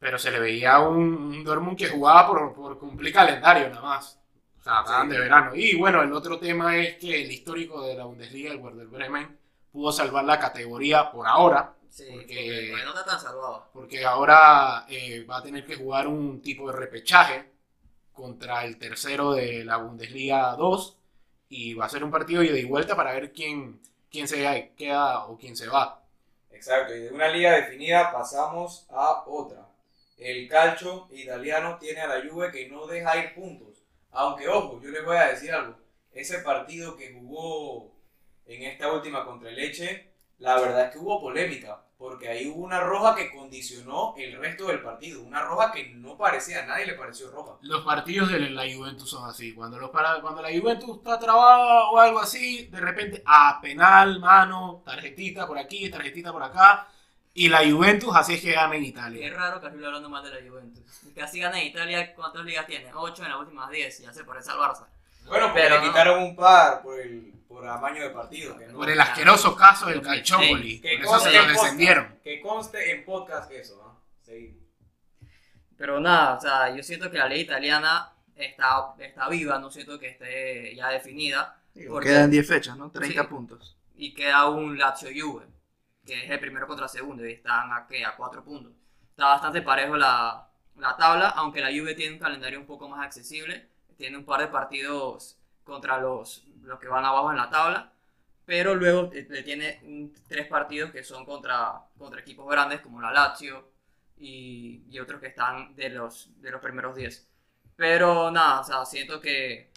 Pero 0.02 0.18
se 0.18 0.32
le 0.32 0.40
veía 0.40 0.80
un, 0.80 0.98
un 0.98 1.44
Dortmund 1.44 1.78
que 1.78 1.86
jugaba 1.88 2.26
por, 2.26 2.52
por 2.54 2.76
cumplir 2.76 3.14
calendario 3.14 3.68
nada 3.68 3.82
más. 3.82 4.18
O 4.58 4.62
sea, 4.64 4.80
estaban 4.80 5.08
Sí. 5.08 5.14
de 5.14 5.20
verano. 5.20 5.54
Y 5.54 5.76
bueno, 5.76 6.02
el 6.02 6.12
otro 6.12 6.40
tema 6.40 6.76
es 6.76 6.96
que 6.96 7.22
el 7.22 7.30
histórico 7.30 7.86
de 7.86 7.94
la 7.94 8.04
Bundesliga, 8.04 8.50
el 8.50 8.58
Werder 8.58 8.88
Bremen, 8.88 9.38
pudo 9.70 9.92
salvar 9.92 10.24
la 10.24 10.40
categoría 10.40 11.08
por 11.12 11.26
ahora, 11.28 11.74
Sí, 11.88 12.04
Porque- 12.10 12.68
porque 12.70 12.84
no 12.84 12.90
está 12.90 13.04
tan 13.04 13.20
salvado. 13.20 13.68
porque 13.72 14.04
ahora 14.04 14.86
eh, 14.88 15.24
va 15.24 15.36
a 15.36 15.42
tener 15.42 15.64
que 15.64 15.76
jugar 15.76 16.08
un 16.08 16.40
tipo 16.42 16.70
de 16.72 16.76
repechaje 16.78 17.52
contra 18.12 18.64
el 18.64 18.78
tercero 18.78 19.32
de 19.34 19.62
la 19.64 19.76
Bundesliga 19.76 20.56
2 20.56 20.96
y 21.50 21.74
va 21.74 21.84
a 21.84 21.88
ser 21.90 22.02
un 22.02 22.10
partido 22.10 22.42
ida 22.42 22.56
y 22.58 22.64
vuelta 22.64 22.96
para 22.96 23.12
ver 23.12 23.30
quién, 23.32 23.80
quién 24.10 24.26
se 24.26 24.72
queda 24.76 25.26
o 25.26 25.36
quién 25.38 25.54
se 25.54 25.68
va. 25.68 26.02
Exacto, 26.50 26.94
y 26.94 27.00
de 27.00 27.10
una 27.10 27.28
liga 27.28 27.52
definida 27.52 28.10
pasamos 28.10 28.86
a 28.90 29.24
otra. 29.26 29.68
El 30.16 30.48
calcio 30.48 31.08
italiano 31.12 31.78
tiene 31.80 32.00
a 32.00 32.06
la 32.06 32.28
Juve 32.28 32.50
que 32.50 32.68
no 32.68 32.86
deja 32.86 33.16
ir 33.16 33.34
puntos. 33.34 33.82
Aunque, 34.10 34.48
ojo, 34.48 34.80
yo 34.82 34.90
les 34.90 35.04
voy 35.04 35.16
a 35.16 35.28
decir 35.28 35.52
algo. 35.52 35.76
Ese 36.12 36.40
partido 36.40 36.96
que 36.96 37.12
jugó 37.12 37.92
en 38.46 38.62
esta 38.62 38.92
última 38.92 39.24
contra 39.24 39.48
el 39.48 39.56
Leche, 39.56 40.12
la 40.38 40.60
verdad 40.60 40.86
es 40.86 40.92
que 40.92 40.98
hubo 40.98 41.20
polémica, 41.20 41.82
porque 41.96 42.28
ahí 42.28 42.48
hubo 42.48 42.64
una 42.64 42.80
roja 42.80 43.14
que 43.14 43.30
condicionó 43.30 44.14
el 44.18 44.36
resto 44.36 44.66
del 44.66 44.82
partido, 44.82 45.22
una 45.22 45.42
roja 45.42 45.70
que 45.70 45.90
no 45.90 46.18
parecía, 46.18 46.62
a 46.64 46.66
nadie 46.66 46.86
le 46.86 46.94
pareció 46.94 47.30
roja. 47.30 47.58
Los 47.62 47.84
partidos 47.84 48.30
de 48.30 48.50
la 48.50 48.64
Juventus 48.64 49.08
son 49.08 49.28
así. 49.28 49.54
Cuando, 49.54 49.78
los 49.78 49.90
cuando 49.90 50.42
la 50.42 50.50
Juventus 50.50 50.98
está 50.98 51.18
trabada 51.18 51.90
o 51.90 51.98
algo 51.98 52.18
así, 52.18 52.66
de 52.66 52.80
repente, 52.80 53.22
a 53.24 53.60
penal, 53.62 54.18
mano, 54.18 54.82
tarjetita 54.84 55.46
por 55.46 55.58
aquí, 55.58 55.88
tarjetita 55.90 56.32
por 56.32 56.42
acá. 56.42 56.88
Y 57.34 57.48
la 57.48 57.58
Juventus 57.68 58.14
así 58.14 58.34
es 58.34 58.42
que 58.42 58.52
gana 58.52 58.74
en 58.76 58.82
Qué 58.82 58.88
Italia. 58.88 59.32
raro 59.34 59.60
que 59.60 59.66
estoy 59.68 59.84
hablando 59.84 60.10
más 60.10 60.22
de 60.24 60.30
la 60.42 60.48
Juventus. 60.50 60.84
Casi 61.14 61.40
gana 61.40 61.60
en 61.60 61.68
Italia, 61.68 62.14
¿cuántas 62.14 62.44
ligas 62.44 62.66
tiene? 62.66 62.90
8 62.94 63.22
en 63.24 63.28
las 63.30 63.38
últimas 63.38 63.70
10, 63.70 63.98
ya 64.00 64.12
se 64.12 64.24
parece 64.24 64.50
al 64.50 64.58
Barça. 64.58 64.86
Bueno, 65.26 65.46
porque 65.46 65.60
Pero 65.62 65.76
le 65.76 65.80
no. 65.82 65.88
quitaron 65.88 66.22
un 66.22 66.36
par 66.36 66.82
por 66.82 67.00
el 67.00 67.32
por 67.48 67.66
amaño 67.66 68.02
de 68.02 68.10
partido. 68.10 68.58
Que, 68.58 68.66
no- 68.66 68.78
Por 68.78 68.90
el 68.90 69.00
asqueroso 69.00 69.54
caso 69.54 69.86
del 69.86 70.00
Calciopoli. 70.02 70.80
que 70.80 70.96
Por 70.98 71.04
eso 71.06 71.18
se 71.20 71.24
conste 71.24 71.30
lo 71.32 71.38
en 71.38 71.44
podcast, 71.46 71.62
descendieron. 71.62 72.18
Que 72.24 72.40
conste 72.40 72.90
en 72.92 73.04
podcast 73.04 73.50
eso, 73.52 73.76
¿no? 73.76 74.00
Sí. 74.22 74.58
Pero 75.76 76.00
nada, 76.00 76.34
o 76.36 76.40
sea, 76.40 76.74
yo 76.74 76.82
siento 76.82 77.10
que 77.10 77.18
la 77.18 77.28
ley 77.28 77.40
italiana 77.42 78.12
está, 78.36 78.94
está 78.98 79.28
viva, 79.28 79.58
no 79.58 79.70
siento 79.70 79.98
que 79.98 80.08
esté 80.10 80.74
ya 80.74 80.88
definida. 80.88 81.58
Porque- 81.88 82.08
Quedan 82.10 82.30
10 82.30 82.46
fechas, 82.46 82.76
¿no? 82.76 82.90
30 82.90 83.22
Sí. 83.22 83.28
puntos. 83.28 83.76
Y 83.96 84.14
queda 84.14 84.48
un 84.48 84.78
Lazio 84.78 85.08
Juve, 85.14 85.46
que 86.06 86.24
es 86.24 86.30
el 86.30 86.40
primero 86.40 86.66
contra 86.66 86.86
el 86.86 86.90
segundo, 86.90 87.26
y 87.26 87.32
están 87.32 87.72
a, 87.72 87.86
¿qué? 87.86 88.04
a 88.04 88.16
4 88.16 88.44
puntos. 88.44 88.72
Está 89.10 89.26
bastante 89.28 89.62
parejo 89.62 89.96
la, 89.96 90.48
la 90.76 90.96
tabla, 90.96 91.28
aunque 91.30 91.60
la 91.60 91.68
Juve 91.70 91.94
tiene 91.94 92.14
un 92.14 92.18
calendario 92.20 92.58
un 92.60 92.66
poco 92.66 92.88
más 92.88 93.04
accesible. 93.04 93.68
Tiene 93.96 94.16
un 94.16 94.24
par 94.24 94.40
de 94.40 94.48
partidos 94.48 95.38
contra 95.64 95.98
los, 95.98 96.44
los 96.62 96.78
que 96.80 96.88
van 96.88 97.04
abajo 97.04 97.30
en 97.30 97.36
la 97.36 97.50
tabla. 97.50 97.92
Pero 98.44 98.74
luego 98.74 99.10
eh, 99.12 99.26
le 99.28 99.42
tiene 99.42 99.80
un- 99.84 100.12
tres 100.28 100.46
partidos 100.48 100.90
que 100.90 101.04
son 101.04 101.24
contra, 101.24 101.80
contra 101.98 102.20
equipos 102.20 102.48
grandes 102.50 102.80
como 102.80 103.00
la 103.00 103.12
Lazio 103.12 103.70
y, 104.18 104.84
y 104.90 104.98
otros 104.98 105.20
que 105.20 105.28
están 105.28 105.74
de 105.76 105.90
los, 105.90 106.30
de 106.40 106.50
los 106.50 106.60
primeros 106.60 106.96
10. 106.96 107.28
Pero 107.76 108.30
nada, 108.30 108.60
o 108.60 108.64
sea, 108.64 108.84
siento 108.84 109.20
que, 109.20 109.70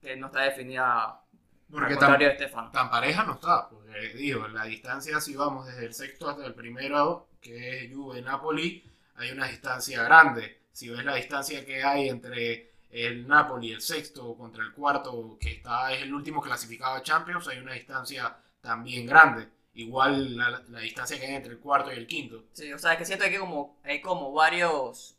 que 0.00 0.16
no 0.16 0.26
está 0.28 0.42
definida 0.42 1.23
Porque 1.70 1.96
tan, 1.96 2.18
de 2.18 2.50
tan 2.72 2.90
pareja 2.90 3.24
no 3.24 3.34
está. 3.34 3.68
Porque, 3.68 4.14
digo, 4.14 4.46
la 4.48 4.64
distancia, 4.64 5.20
si 5.20 5.34
vamos 5.34 5.66
desde 5.66 5.86
el 5.86 5.94
sexto 5.94 6.28
hasta 6.28 6.46
el 6.46 6.54
primero, 6.54 7.28
que 7.40 7.84
es 7.84 7.92
Juve-Napoli, 7.92 8.84
hay 9.16 9.30
una 9.30 9.46
distancia 9.48 10.02
grande. 10.02 10.60
Si 10.72 10.88
ves 10.88 11.04
la 11.04 11.14
distancia 11.14 11.64
que 11.64 11.82
hay 11.82 12.08
entre 12.08 12.72
el 12.90 13.26
Napoli, 13.26 13.72
el 13.72 13.80
sexto, 13.80 14.36
contra 14.36 14.62
el 14.62 14.72
cuarto, 14.72 15.36
que 15.40 15.52
está 15.52 15.92
es 15.92 16.02
el 16.02 16.14
último 16.14 16.40
clasificado 16.40 16.94
a 16.94 17.02
Champions, 17.02 17.48
hay 17.48 17.58
una 17.58 17.72
distancia 17.72 18.36
también 18.60 19.06
grande. 19.06 19.48
Igual 19.74 20.36
la, 20.36 20.62
la 20.68 20.80
distancia 20.80 21.18
que 21.18 21.26
hay 21.26 21.34
entre 21.34 21.52
el 21.52 21.58
cuarto 21.58 21.92
y 21.92 21.96
el 21.96 22.06
quinto. 22.06 22.44
Sí, 22.52 22.72
o 22.72 22.78
sea, 22.78 22.96
que 22.96 23.04
siento 23.04 23.24
que 23.24 23.38
como, 23.40 23.76
hay 23.82 24.00
como 24.00 24.32
varios, 24.32 25.16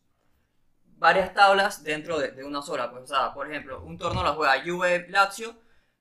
varias 0.98 1.34
tablas 1.34 1.84
dentro 1.84 2.18
de, 2.18 2.32
de 2.32 2.46
una 2.46 2.62
sola. 2.62 2.90
Pues, 2.90 3.04
o 3.04 3.08
sea, 3.08 3.34
por 3.34 3.50
ejemplo, 3.50 3.82
un 3.84 3.98
torneo 3.98 4.24
lo 4.24 4.34
juega 4.36 4.64
Juve 4.64 5.08
Lazio, 5.10 5.56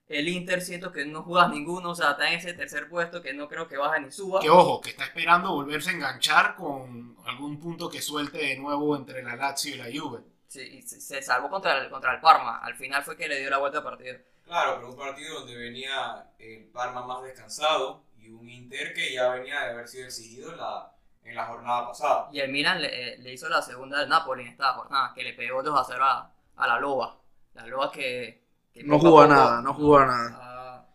el 0.09 0.29
Inter 0.29 0.61
siento 0.61 0.93
que 0.93 1.05
no 1.07 1.23
juegas 1.23 1.51
ninguno, 1.51 1.90
o 1.90 1.95
sea, 1.95 2.12
está 2.12 2.29
en 2.29 2.38
ese 2.38 2.53
tercer 2.53 2.88
puesto 2.88 3.23
que 3.23 3.33
no 3.33 3.49
creo 3.49 3.67
que 3.67 3.77
baja 3.77 3.99
ni 3.99 4.11
suba. 4.11 4.40
Que 4.40 4.51
ojo, 4.51 4.81
que 4.81 4.90
está 4.90 5.05
esperando 5.05 5.53
volverse 5.53 5.90
a 5.90 5.95
enganchar 5.95 6.57
con 6.57 7.17
algún 7.27 7.59
punto 7.59 7.88
que 7.88 8.03
suelte 8.03 8.38
de 8.38 8.57
nuevo 8.57 8.97
entre 8.97 9.23
la 9.23 9.37
Lazio 9.37 9.75
y 9.75 9.79
la 9.79 9.87
Juve. 9.87 10.21
Sí, 10.47 10.61
y 10.61 10.83
se, 10.83 11.01
se 11.01 11.23
salvó 11.23 11.49
contra 11.49 11.79
el, 11.79 11.90
contra 11.90 12.14
el 12.14 12.21
Parma, 12.21 12.59
al 12.59 12.75
final 12.75 13.03
fue 13.03 13.17
que 13.17 13.29
le 13.29 13.40
dio 13.40 13.51
la 13.51 13.59
vuelta 13.59 13.79
al 13.79 13.85
partido. 13.85 14.19
Claro, 14.45 14.77
pero 14.77 14.90
un 14.90 14.97
partido 14.97 15.40
donde 15.40 15.57
venía 15.57 16.27
el 16.38 16.67
Parma 16.67 17.05
más 17.07 17.23
descansado 17.23 18.05
y 18.19 18.29
un 18.29 18.49
Inter 18.49 18.93
que 18.93 19.12
ya 19.12 19.31
venía 19.31 19.61
de 19.61 19.71
haber 19.71 19.88
sido 19.88 20.05
exigido 20.05 20.53
en 20.53 20.59
la, 20.59 20.93
en 21.25 21.35
la 21.35 21.47
jornada 21.47 21.88
pasada. 21.88 22.29
Y 22.31 22.40
el 22.40 22.53
Milan 22.53 22.83
le, 22.83 23.14
eh, 23.14 23.19
le 23.19 23.33
hizo 23.33 23.49
la 23.49 23.62
segunda 23.62 24.01
del 24.01 24.09
Napoli 24.11 24.43
en 24.43 24.49
esta 24.49 24.75
jornada, 24.75 25.12
que 25.14 25.23
le 25.23 25.33
pegó 25.33 25.62
2 25.62 25.81
a 25.81 25.85
0 25.85 26.05
a, 26.05 26.33
a 26.57 26.67
la 26.69 26.79
Loba. 26.79 27.17
La 27.55 27.67
Loba 27.67 27.90
que... 27.90 28.44
que 28.75 28.83
No 28.83 28.99
jugó 28.99 29.21
a 29.21 29.25
poco- 29.25 29.35
nada, 29.35 29.63
no 29.63 29.75
jugó 29.75 29.99
a 29.99 30.07
nada. 30.07 30.89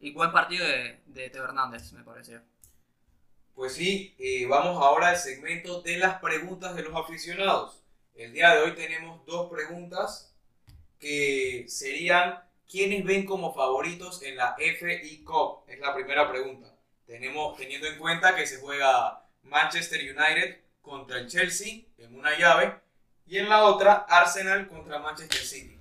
Y 0.00 0.12
buen 0.12 0.32
partido 0.32 0.66
de, 0.66 1.00
de 1.06 1.30
Teo 1.30 1.44
Hernández, 1.44 1.92
me 1.92 2.02
pareció. 2.02 2.40
Pues 3.54 3.74
sí, 3.74 4.14
eh, 4.18 4.46
vamos 4.46 4.82
ahora 4.82 5.08
al 5.08 5.16
segmento 5.16 5.82
de 5.82 5.98
las 5.98 6.20
preguntas 6.20 6.74
de 6.76 6.82
los 6.84 6.94
aficionados. 6.96 7.82
El 8.14 8.32
día 8.32 8.54
de 8.54 8.62
hoy 8.62 8.74
tenemos 8.74 9.24
dos 9.26 9.50
preguntas 9.50 10.32
que 10.98 11.64
serían 11.68 12.40
¿quiénes 12.70 13.04
ven 13.04 13.26
como 13.26 13.54
favoritos 13.54 14.22
en 14.22 14.36
la 14.36 14.54
FI 14.56 15.22
Cup? 15.24 15.64
Es 15.68 15.78
la 15.80 15.94
primera 15.94 16.30
pregunta. 16.30 16.74
Tenemos, 17.06 17.56
teniendo 17.56 17.86
en 17.88 17.98
cuenta 17.98 18.34
que 18.36 18.46
se 18.46 18.60
juega 18.60 19.24
Manchester 19.42 20.00
United 20.00 20.60
contra 20.82 21.18
el 21.18 21.28
Chelsea 21.28 21.82
en 21.98 22.14
una 22.14 22.38
llave 22.38 22.78
y 23.26 23.38
en 23.38 23.48
la 23.48 23.64
otra 23.64 24.06
Arsenal 24.08 24.68
contra 24.68 24.98
Manchester 24.98 25.40
City. 25.40 25.77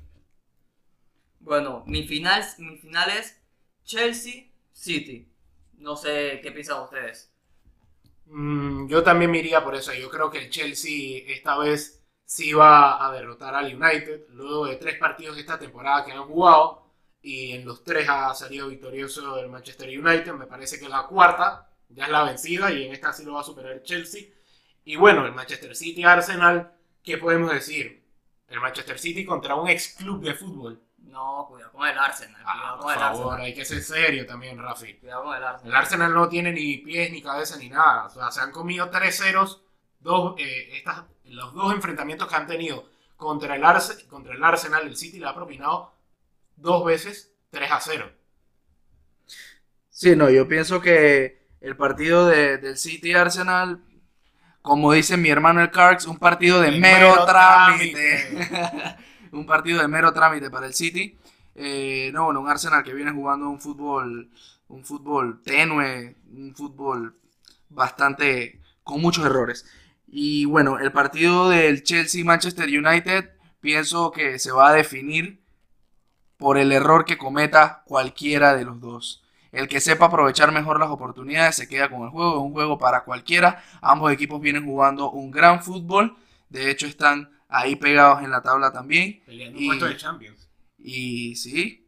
Bueno, 1.47 1.81
mi 1.87 2.05
final, 2.05 2.43
mi 2.57 2.77
final 2.77 3.09
es 3.09 3.41
Chelsea 3.85 4.49
City. 4.73 5.31
No 5.77 5.95
sé 5.95 6.41
qué 6.43 6.51
piensan 6.51 6.83
ustedes. 6.83 7.31
Mm, 8.25 8.89
yo 8.89 9.01
también 9.01 9.31
me 9.31 9.61
por 9.61 9.73
eso. 9.73 9.93
Yo 9.93 10.09
creo 10.09 10.29
que 10.29 10.39
el 10.39 10.49
Chelsea 10.49 11.23
esta 11.25 11.57
vez 11.57 12.03
sí 12.25 12.51
va 12.51 13.07
a 13.07 13.13
derrotar 13.13 13.55
al 13.55 13.73
United. 13.73 14.27
Luego 14.31 14.65
de 14.65 14.75
tres 14.75 14.97
partidos 14.99 15.37
esta 15.37 15.57
temporada 15.57 16.03
que 16.03 16.11
han 16.11 16.25
jugado 16.25 16.91
y 17.21 17.53
en 17.53 17.63
los 17.63 17.81
tres 17.81 18.09
ha 18.09 18.35
salido 18.35 18.67
victorioso 18.67 19.39
el 19.39 19.47
Manchester 19.47 19.87
United. 19.87 20.33
Me 20.33 20.47
parece 20.47 20.77
que 20.77 20.89
la 20.89 21.03
cuarta 21.07 21.69
ya 21.87 22.07
es 22.07 22.11
la 22.11 22.25
vencida 22.25 22.73
y 22.73 22.87
en 22.87 22.91
esta 22.91 23.13
sí 23.13 23.23
lo 23.23 23.35
va 23.35 23.39
a 23.39 23.45
superar 23.45 23.71
el 23.71 23.83
Chelsea. 23.83 24.23
Y 24.83 24.97
bueno, 24.97 25.25
el 25.25 25.33
Manchester 25.33 25.73
City 25.77 26.03
Arsenal, 26.03 26.73
¿qué 27.01 27.17
podemos 27.17 27.53
decir? 27.53 28.03
El 28.49 28.59
Manchester 28.59 28.99
City 28.99 29.23
contra 29.23 29.55
un 29.55 29.69
ex 29.69 29.95
club 29.95 30.21
de 30.21 30.33
fútbol. 30.33 30.86
No, 31.07 31.45
cuidado 31.49 31.71
con 31.71 31.87
el 31.87 31.97
Arsenal. 31.97 32.41
Ah, 32.45 32.53
Cuidado 32.53 32.77
por 32.77 32.83
con 32.85 32.93
el 32.93 32.99
favor, 32.99 33.23
Arsenal. 33.33 33.45
hay 33.45 33.53
que 33.53 33.65
ser 33.65 33.81
serio 33.83 34.25
también, 34.25 34.57
Rafi. 34.61 34.93
Cuidado 34.95 35.23
con 35.23 35.35
el 35.37 35.43
Arsenal. 35.43 35.71
El 35.71 35.75
Arsenal 35.77 36.13
no 36.13 36.29
tiene 36.29 36.51
ni 36.51 36.77
pies, 36.77 37.11
ni 37.11 37.21
cabeza, 37.21 37.57
ni 37.57 37.69
nada. 37.69 38.05
O 38.05 38.09
sea, 38.09 38.29
se 38.31 38.41
han 38.41 38.51
comido 38.51 38.89
tres 38.89 39.17
ceros 39.17 39.61
dos, 39.99 40.35
eh, 40.37 40.69
estas, 40.77 41.03
los 41.25 41.53
dos 41.53 41.73
enfrentamientos 41.73 42.27
que 42.27 42.35
han 42.35 42.45
tenido 42.47 42.89
contra 43.15 43.55
el, 43.55 43.63
Arse- 43.63 44.05
contra 44.07 44.33
el 44.35 44.43
Arsenal. 44.43 44.85
El 44.85 44.95
City 44.97 45.19
le 45.19 45.27
ha 45.27 45.33
propinado 45.33 45.93
dos 46.55 46.85
veces 46.85 47.33
3 47.51 47.71
a 47.71 47.79
0. 47.79 48.11
Sí, 49.89 50.15
no, 50.15 50.29
yo 50.29 50.47
pienso 50.47 50.79
que 50.81 51.47
el 51.61 51.75
partido 51.75 52.27
de, 52.27 52.57
del 52.57 52.77
City 52.77 53.13
Arsenal, 53.13 53.81
como 54.61 54.93
dice 54.93 55.17
mi 55.17 55.29
hermano 55.29 55.61
el 55.61 55.71
Carks, 55.71 56.05
un 56.05 56.17
partido 56.19 56.61
de 56.61 56.71
mero 56.71 57.25
trámite. 57.25 58.97
un 59.31 59.45
partido 59.45 59.81
de 59.81 59.87
mero 59.87 60.13
trámite 60.13 60.49
para 60.49 60.67
el 60.67 60.73
City. 60.73 61.17
Eh, 61.55 62.11
no, 62.13 62.25
bueno, 62.25 62.41
un 62.41 62.49
Arsenal 62.49 62.83
que 62.83 62.93
viene 62.93 63.11
jugando 63.11 63.49
un 63.49 63.59
fútbol, 63.59 64.29
un 64.67 64.85
fútbol 64.85 65.41
tenue, 65.43 66.15
un 66.31 66.53
fútbol 66.55 67.15
bastante 67.69 68.61
con 68.83 69.01
muchos 69.01 69.25
errores. 69.25 69.65
Y 70.07 70.45
bueno, 70.45 70.79
el 70.79 70.91
partido 70.91 71.49
del 71.49 71.83
Chelsea-Manchester 71.83 72.69
United 72.69 73.31
pienso 73.59 74.11
que 74.11 74.39
se 74.39 74.51
va 74.51 74.69
a 74.69 74.73
definir 74.73 75.41
por 76.37 76.57
el 76.57 76.71
error 76.71 77.05
que 77.05 77.17
cometa 77.17 77.83
cualquiera 77.85 78.55
de 78.55 78.65
los 78.65 78.79
dos. 78.79 79.23
El 79.51 79.67
que 79.67 79.79
sepa 79.79 80.05
aprovechar 80.05 80.51
mejor 80.51 80.79
las 80.79 80.89
oportunidades 80.89 81.55
se 81.55 81.67
queda 81.67 81.89
con 81.89 82.03
el 82.03 82.09
juego. 82.09 82.35
Es 82.35 82.41
un 82.41 82.53
juego 82.53 82.77
para 82.77 83.03
cualquiera. 83.03 83.63
Ambos 83.81 84.11
equipos 84.11 84.39
vienen 84.39 84.65
jugando 84.65 85.09
un 85.11 85.31
gran 85.31 85.63
fútbol. 85.63 86.15
De 86.49 86.69
hecho, 86.69 86.85
están 86.85 87.31
ahí 87.49 87.75
pegados 87.75 88.23
en 88.23 88.31
la 88.31 88.41
tabla 88.41 88.71
también. 88.71 89.21
Peleando 89.25 89.59
Y- 89.59 89.63
un 89.63 89.67
puesto 89.69 89.85
de 89.87 89.97
Champions. 89.97 90.49
Y 90.77 91.35
sí, 91.35 91.83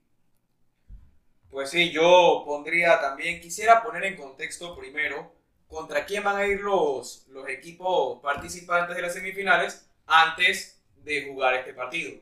Pues 1.49 1.71
sí, 1.71 1.91
yo 1.91 2.43
pondría 2.45 2.99
también, 3.01 3.41
quisiera 3.41 3.81
poner 3.83 4.03
en 4.05 4.15
contexto 4.17 4.75
primero 4.77 5.33
contra 5.67 6.05
quién 6.05 6.23
van 6.23 6.37
a 6.37 6.45
ir 6.45 6.61
los, 6.61 7.25
los 7.29 7.47
equipos 7.49 8.19
participantes 8.21 8.95
de 8.95 9.01
las 9.01 9.13
semifinales 9.13 9.89
antes 10.05 10.79
de 11.03 11.27
jugar 11.27 11.55
este 11.55 11.73
partido. 11.73 12.19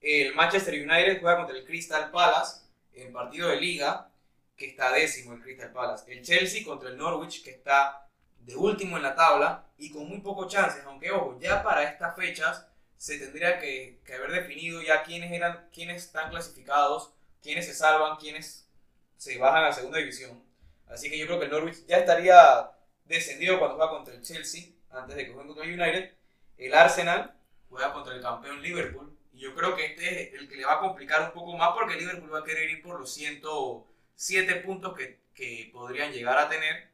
El 0.00 0.34
Manchester 0.34 0.74
United 0.74 1.20
juega 1.20 1.38
contra 1.38 1.56
el 1.56 1.64
Crystal 1.64 2.10
Palace 2.10 2.60
en 2.94 3.12
partido 3.12 3.48
de 3.48 3.60
liga, 3.60 4.10
que 4.56 4.66
está 4.68 4.92
décimo 4.92 5.32
el 5.34 5.42
Crystal 5.42 5.72
Palace. 5.72 6.10
El 6.12 6.22
Chelsea 6.22 6.64
contra 6.64 6.88
el 6.90 6.96
Norwich, 6.98 7.42
que 7.42 7.50
está 7.50 8.08
de 8.40 8.56
último 8.56 8.96
en 8.96 9.02
la 9.02 9.14
tabla 9.14 9.66
y 9.78 9.90
con 9.90 10.08
muy 10.08 10.20
pocos 10.20 10.52
chances, 10.52 10.82
aunque 10.84 11.10
ojo, 11.10 11.38
ya 11.40 11.62
para 11.62 11.82
estas 11.82 12.14
fechas 12.16 12.66
se 12.96 13.18
tendría 13.18 13.58
que, 13.58 14.00
haber 14.14 14.32
definido 14.32 14.82
ya 14.82 15.02
quiénes 15.02 15.32
eran, 15.32 15.68
quiénes 15.72 16.04
están 16.04 16.30
clasificados, 16.30 17.12
quiénes 17.42 17.66
se 17.66 17.74
salvan, 17.74 18.16
quiénes 18.16 18.68
se 19.16 19.38
bajan 19.38 19.64
a 19.64 19.68
la 19.68 19.72
segunda 19.72 19.98
división. 19.98 20.42
Así 20.86 21.10
que 21.10 21.18
yo 21.18 21.26
creo 21.26 21.38
que 21.38 21.46
el 21.46 21.50
Norwich 21.50 21.86
ya 21.86 21.98
estaría 21.98 22.70
descendido 23.04 23.58
cuando 23.58 23.76
juega 23.76 23.90
contra 23.90 24.14
el 24.14 24.22
Chelsea, 24.22 24.70
antes 24.90 25.16
de 25.16 25.26
que 25.26 25.32
juegue 25.32 25.48
contra 25.48 25.64
el 25.64 25.80
United. 25.80 26.12
El 26.56 26.74
Arsenal 26.74 27.34
juega 27.68 27.92
contra 27.92 28.14
el 28.14 28.22
campeón 28.22 28.62
Liverpool. 28.62 29.16
Y 29.32 29.40
yo 29.40 29.54
creo 29.54 29.76
que 29.76 29.86
este 29.86 30.34
es 30.34 30.40
el 30.40 30.48
que 30.48 30.56
le 30.56 30.64
va 30.64 30.74
a 30.74 30.80
complicar 30.80 31.22
un 31.22 31.32
poco 31.32 31.56
más 31.56 31.70
porque 31.74 31.94
el 31.94 32.00
Liverpool 32.00 32.32
va 32.32 32.40
a 32.40 32.44
querer 32.44 32.70
ir 32.70 32.82
por 32.82 32.98
los 32.98 33.12
107 33.12 34.56
puntos 34.56 34.96
que, 34.96 35.20
que 35.34 35.70
podrían 35.72 36.12
llegar 36.12 36.38
a 36.38 36.48
tener. 36.48 36.88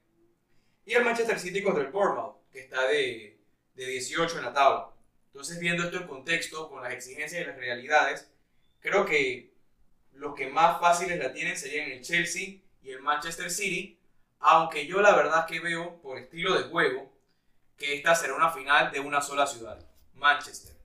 Y 0.84 0.94
el 0.94 1.04
Manchester 1.04 1.38
City 1.38 1.62
contra 1.62 1.84
el 1.84 1.92
Bournemouth, 1.92 2.50
que 2.50 2.60
está 2.60 2.86
de, 2.88 3.38
de 3.74 3.86
18 3.86 4.38
en 4.38 4.44
la 4.44 4.52
tabla. 4.52 4.91
Entonces, 5.32 5.58
viendo 5.58 5.84
esto 5.84 5.96
en 5.96 6.06
contexto, 6.06 6.68
con 6.68 6.82
las 6.82 6.92
exigencias 6.92 7.42
y 7.42 7.46
las 7.46 7.56
realidades, 7.56 8.30
creo 8.80 9.06
que 9.06 9.50
los 10.12 10.34
que 10.34 10.48
más 10.48 10.78
fáciles 10.78 11.18
la 11.18 11.32
tienen 11.32 11.56
serían 11.56 11.90
el 11.90 12.02
Chelsea 12.02 12.58
y 12.82 12.90
el 12.90 13.00
Manchester 13.00 13.50
City, 13.50 13.98
aunque 14.40 14.86
yo 14.86 15.00
la 15.00 15.14
verdad 15.14 15.46
que 15.46 15.60
veo, 15.60 16.00
por 16.02 16.18
estilo 16.18 16.54
de 16.54 16.64
juego, 16.64 17.10
que 17.78 17.94
esta 17.94 18.14
será 18.14 18.34
una 18.34 18.50
final 18.50 18.92
de 18.92 19.00
una 19.00 19.22
sola 19.22 19.46
ciudad, 19.46 19.78
Manchester. 20.14 20.76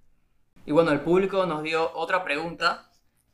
Y 0.65 0.71
bueno, 0.71 0.91
el 0.91 1.01
público 1.01 1.45
nos 1.45 1.63
dio 1.63 1.91
otra 1.93 2.23
pregunta, 2.23 2.89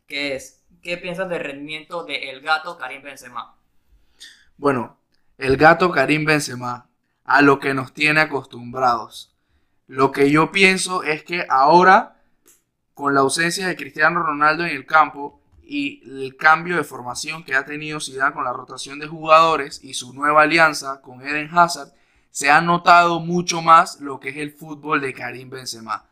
que 0.08 0.36
es, 0.36 0.64
¿qué 0.82 0.98
piensas 0.98 1.30
del 1.30 1.42
rendimiento 1.42 2.04
de 2.04 2.30
el 2.30 2.42
gato 2.42 2.78
Karim 2.78 3.04
Benzema? 3.04 3.56
Bueno, 4.58 4.98
el 5.38 5.58
gato 5.58 5.92
Karim 5.92 6.26
Benzema, 6.26 6.90
a 7.24 7.42
lo 7.42 7.60
que 7.60 7.74
nos 7.74 7.94
tiene 7.94 8.22
acostumbrados. 8.22 9.33
Lo 9.88 10.12
que 10.12 10.32
yo 10.32 10.52
pienso 10.52 11.04
es 11.04 11.24
que 11.24 11.46
ahora, 11.50 12.22
con 12.94 13.14
la 13.14 13.22
ausencia 13.22 13.68
de 13.68 13.76
Cristiano 13.76 14.24
Ronaldo 14.24 14.66
en 14.66 14.76
el 14.76 14.86
campo 14.86 15.42
y 15.62 16.02
el 16.06 16.36
cambio 16.38 16.78
de 16.78 16.84
formación 16.84 17.44
que 17.44 17.56
ha 17.56 17.66
tenido 17.66 18.00
Zidane 18.00 18.34
con 18.34 18.44
la 18.44 18.54
rotación 18.54 19.00
de 19.00 19.08
jugadores 19.08 19.84
y 19.84 19.94
su 19.94 20.14
nueva 20.14 20.44
alianza 20.44 21.02
con 21.02 21.22
Eden 21.22 21.50
Hazard, 21.52 21.94
se 22.32 22.50
ha 22.50 22.62
notado 22.62 23.20
mucho 23.20 23.62
más 23.62 24.00
lo 24.02 24.20
que 24.20 24.30
es 24.30 24.38
el 24.38 24.52
fútbol 24.52 25.02
de 25.02 25.14
Karim 25.14 25.50
Benzema. 25.50 26.06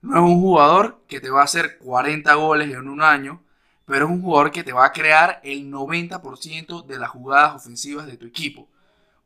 No 0.00 0.16
es 0.16 0.22
un 0.22 0.40
jugador 0.40 1.02
que 1.06 1.20
te 1.20 1.30
va 1.30 1.42
a 1.42 1.44
hacer 1.44 1.78
40 1.78 2.34
goles 2.34 2.72
en 2.72 2.88
un 2.88 3.02
año, 3.02 3.42
pero 3.84 4.06
es 4.06 4.10
un 4.10 4.22
jugador 4.22 4.52
que 4.52 4.64
te 4.64 4.72
va 4.72 4.86
a 4.86 4.92
crear 4.92 5.40
el 5.42 5.70
90% 5.70 6.84
de 6.86 6.98
las 6.98 7.10
jugadas 7.10 7.54
ofensivas 7.54 8.06
de 8.06 8.16
tu 8.16 8.26
equipo. 8.26 8.68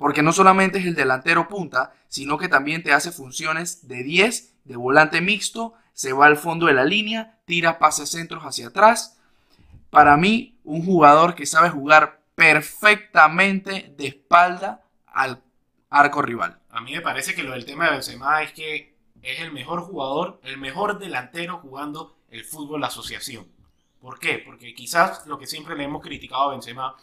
Porque 0.03 0.25
no 0.25 0.33
solamente 0.33 0.81
es 0.81 0.87
el 0.87 0.97
delantero 0.97 1.47
punta, 1.47 1.93
sino 2.09 2.37
que 2.37 2.49
también 2.49 2.83
te 2.83 2.93
hace 2.93 3.13
funciones 3.13 3.87
de 3.87 4.03
10, 4.03 4.65
de 4.65 4.75
volante 4.75 5.21
mixto, 5.21 5.75
se 5.93 6.13
va 6.13 6.27
al 6.27 6.37
fondo 6.37 6.67
de 6.67 6.73
la 6.73 6.85
línea, 6.85 7.39
tira 7.45 7.79
pases 7.79 8.11
centros 8.11 8.43
hacia 8.43 8.67
atrás. 8.67 9.21
Para 9.91 10.17
mí, 10.17 10.59
un 10.65 10.85
jugador 10.85 11.37
que 11.37 11.47
sabe 11.47 11.71
jugar 11.71 12.21
perfectamente 12.35 13.95
de 13.97 14.09
espalda 14.09 14.83
al 15.07 15.41
arco 15.89 16.21
rival. 16.21 16.59
A 16.71 16.81
mí 16.81 16.91
me 16.95 17.01
parece 17.01 17.33
que 17.33 17.45
lo 17.45 17.53
del 17.53 17.65
tema 17.65 17.85
de 17.85 17.93
Benzema 17.93 18.43
es 18.43 18.53
que 18.53 18.97
es 19.23 19.39
el 19.39 19.53
mejor 19.53 19.83
jugador, 19.83 20.41
el 20.43 20.59
mejor 20.59 20.99
delantero 20.99 21.59
jugando 21.59 22.17
el 22.29 22.45
fútbol 22.45 22.83
asociación. 22.83 23.47
¿Por 24.01 24.19
qué? 24.19 24.43
Porque 24.45 24.75
quizás 24.75 25.25
lo 25.29 25.39
que 25.39 25.47
siempre 25.47 25.77
le 25.77 25.85
hemos 25.85 26.03
criticado 26.03 26.43
a 26.43 26.51
Benzema, 26.51 26.97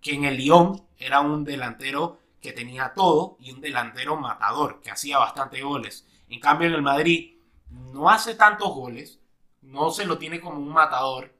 que 0.00 0.14
en 0.14 0.24
el 0.24 0.38
Lyon 0.38 0.82
era 0.98 1.20
un 1.20 1.44
delantero 1.44 2.18
que 2.42 2.52
tenía 2.52 2.92
todo 2.94 3.36
y 3.40 3.52
un 3.52 3.60
delantero 3.60 4.16
matador, 4.16 4.82
que 4.82 4.90
hacía 4.90 5.18
bastante 5.18 5.62
goles. 5.62 6.06
En 6.28 6.40
cambio 6.40 6.68
en 6.68 6.74
el 6.74 6.82
Madrid 6.82 7.36
no 7.70 8.10
hace 8.10 8.34
tantos 8.34 8.74
goles, 8.74 9.20
no 9.62 9.90
se 9.90 10.04
lo 10.04 10.18
tiene 10.18 10.40
como 10.40 10.58
un 10.58 10.68
matador, 10.68 11.32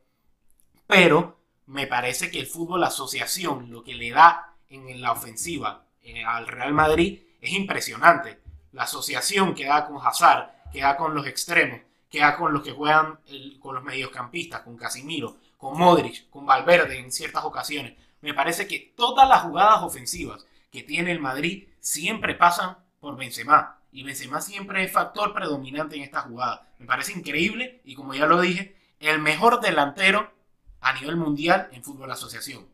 pero 0.86 1.38
me 1.66 1.86
parece 1.86 2.30
que 2.30 2.38
el 2.38 2.46
fútbol 2.46 2.84
asociación, 2.84 3.70
lo 3.70 3.82
que 3.82 3.94
le 3.94 4.10
da 4.10 4.54
en 4.68 5.00
la 5.02 5.12
ofensiva 5.12 5.84
eh, 6.02 6.24
al 6.24 6.46
Real 6.46 6.72
Madrid, 6.72 7.20
es 7.40 7.52
impresionante. 7.52 8.40
La 8.72 8.84
asociación 8.84 9.54
que 9.54 9.66
da 9.66 9.86
con 9.86 9.98
Hazard, 10.06 10.70
que 10.72 10.80
da 10.80 10.96
con 10.96 11.14
los 11.14 11.26
extremos, 11.26 11.80
que 12.08 12.20
da 12.20 12.36
con 12.36 12.52
los 12.52 12.62
que 12.62 12.72
juegan 12.72 13.18
con 13.58 13.74
los 13.74 13.84
mediocampistas, 13.84 14.60
con 14.60 14.76
Casimiro, 14.76 15.36
con 15.58 15.78
Modric, 15.78 16.30
con 16.30 16.46
Valverde 16.46 16.98
en 16.98 17.10
ciertas 17.10 17.44
ocasiones. 17.44 17.94
Me 18.20 18.34
parece 18.34 18.66
que 18.66 18.92
todas 18.96 19.28
las 19.28 19.42
jugadas 19.42 19.82
ofensivas 19.82 20.46
que 20.72 20.82
tiene 20.84 21.12
el 21.12 21.20
Madrid 21.20 21.68
siempre 21.80 22.34
pasan 22.34 22.78
por 23.00 23.16
Benzema. 23.16 23.80
Y 23.92 24.04
Benzema 24.04 24.40
siempre 24.40 24.84
es 24.84 24.92
factor 24.92 25.34
predominante 25.34 25.96
en 25.96 26.02
esta 26.02 26.22
jugada. 26.22 26.68
Me 26.78 26.86
parece 26.86 27.12
increíble 27.12 27.82
y 27.84 27.94
como 27.94 28.14
ya 28.14 28.26
lo 28.26 28.40
dije, 28.40 28.76
el 29.00 29.20
mejor 29.20 29.60
delantero 29.60 30.32
a 30.80 30.94
nivel 30.94 31.16
mundial 31.16 31.68
en 31.72 31.84
fútbol 31.84 32.10
asociación. 32.10 32.66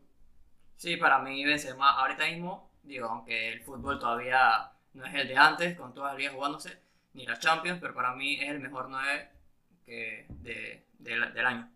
Sí, 0.77 0.97
para 0.97 1.19
mí 1.19 1.43
Benzema 1.45 1.91
ahorita 1.99 2.25
mismo, 2.25 2.71
digo, 2.83 3.07
aunque 3.07 3.49
el 3.49 3.61
fútbol 3.63 3.99
todavía 3.99 4.71
no 4.93 5.05
es 5.05 5.13
el 5.13 5.27
de 5.27 5.37
antes, 5.37 5.77
con 5.77 5.93
todas 5.93 6.13
las 6.13 6.19
ligas 6.19 6.33
jugándose, 6.35 6.81
ni 7.13 7.25
la 7.25 7.37
Champions, 7.39 7.79
pero 7.81 7.93
para 7.93 8.15
mí 8.15 8.35
es 8.41 8.49
el 8.49 8.59
mejor 8.59 8.89
9 8.89 9.29
que 9.85 10.25
de, 10.29 10.87
de- 10.99 11.31
del 11.31 11.45
año. 11.45 11.71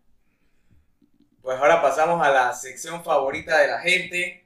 Pues 1.42 1.58
ahora 1.58 1.82
pasamos 1.82 2.24
a 2.26 2.30
la 2.30 2.52
sección 2.54 3.04
favorita 3.04 3.58
de 3.58 3.68
la 3.68 3.80
gente, 3.80 4.43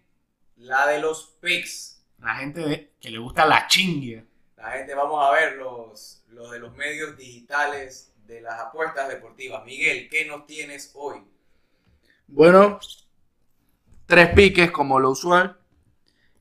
la 0.58 0.86
de 0.86 1.00
los 1.00 1.36
picks. 1.40 2.02
La 2.20 2.34
gente 2.36 2.60
de- 2.60 2.92
que 3.00 3.10
le 3.10 3.18
gusta 3.18 3.46
la 3.46 3.66
chingue. 3.66 4.26
La 4.56 4.72
gente, 4.72 4.94
vamos 4.94 5.24
a 5.24 5.30
ver 5.32 5.56
los, 5.56 6.22
los 6.28 6.50
de 6.50 6.58
los 6.58 6.74
medios 6.76 7.16
digitales 7.16 8.12
de 8.26 8.40
las 8.40 8.58
apuestas 8.60 9.08
deportivas. 9.08 9.64
Miguel, 9.64 10.08
¿qué 10.10 10.24
nos 10.26 10.46
tienes 10.46 10.90
hoy? 10.94 11.22
Bueno, 12.26 12.78
tres 14.06 14.30
piques 14.34 14.70
como 14.70 14.98
lo 14.98 15.10
usual. 15.10 15.56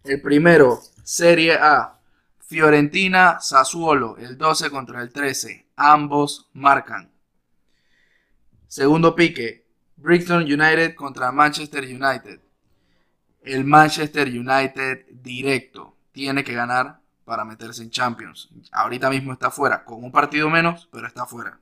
El 0.03 0.21
primero, 0.21 0.79
Serie 1.03 1.53
A. 1.53 1.93
Fiorentina, 2.39 3.39
Sassuolo, 3.41 4.17
el 4.17 4.37
12 4.37 4.69
contra 4.69 5.01
el 5.01 5.11
13. 5.11 5.67
Ambos 5.75 6.49
marcan. 6.53 7.11
Segundo 8.67 9.15
pique, 9.15 9.65
Brixton 9.97 10.43
United 10.43 10.95
contra 10.95 11.31
Manchester 11.31 11.83
United. 11.83 12.39
El 13.41 13.63
Manchester 13.65 14.27
United 14.27 15.05
directo 15.11 15.95
tiene 16.11 16.43
que 16.43 16.53
ganar 16.53 16.99
para 17.25 17.45
meterse 17.45 17.83
en 17.83 17.91
Champions. 17.91 18.49
Ahorita 18.71 19.09
mismo 19.09 19.33
está 19.33 19.51
fuera, 19.51 19.83
con 19.83 20.03
un 20.03 20.11
partido 20.11 20.49
menos, 20.49 20.87
pero 20.91 21.07
está 21.07 21.25
fuera. 21.25 21.59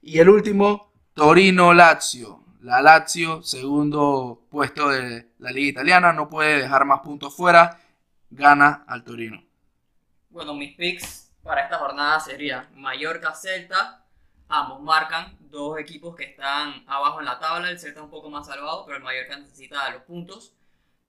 Y 0.00 0.18
el 0.18 0.28
último, 0.28 0.92
Torino-Lazio. 1.14 2.44
La 2.60 2.80
Lazio, 2.80 3.42
segundo 3.42 4.46
puesto 4.50 4.88
de 4.88 5.32
la 5.38 5.50
liga 5.50 5.70
italiana, 5.70 6.12
no 6.12 6.28
puede 6.28 6.60
dejar 6.60 6.84
más 6.84 7.00
puntos 7.00 7.34
fuera, 7.36 7.78
gana 8.30 8.84
al 8.86 9.04
Torino. 9.04 9.44
Bueno, 10.30 10.54
mis 10.54 10.74
picks 10.74 11.30
para 11.42 11.64
esta 11.64 11.78
jornada 11.78 12.20
serían 12.20 12.68
Mallorca-Celta. 12.74 14.03
Ambos 14.48 14.80
marcan 14.82 15.36
dos 15.40 15.78
equipos 15.78 16.14
que 16.16 16.24
están 16.24 16.84
abajo 16.86 17.20
en 17.20 17.26
la 17.26 17.38
tabla. 17.38 17.70
El 17.70 17.78
Celta 17.78 18.02
un 18.02 18.10
poco 18.10 18.30
más 18.30 18.46
salvado, 18.46 18.84
pero 18.84 18.98
el 18.98 19.02
Mallorca 19.02 19.36
necesita 19.36 19.90
los 19.90 20.02
puntos. 20.02 20.54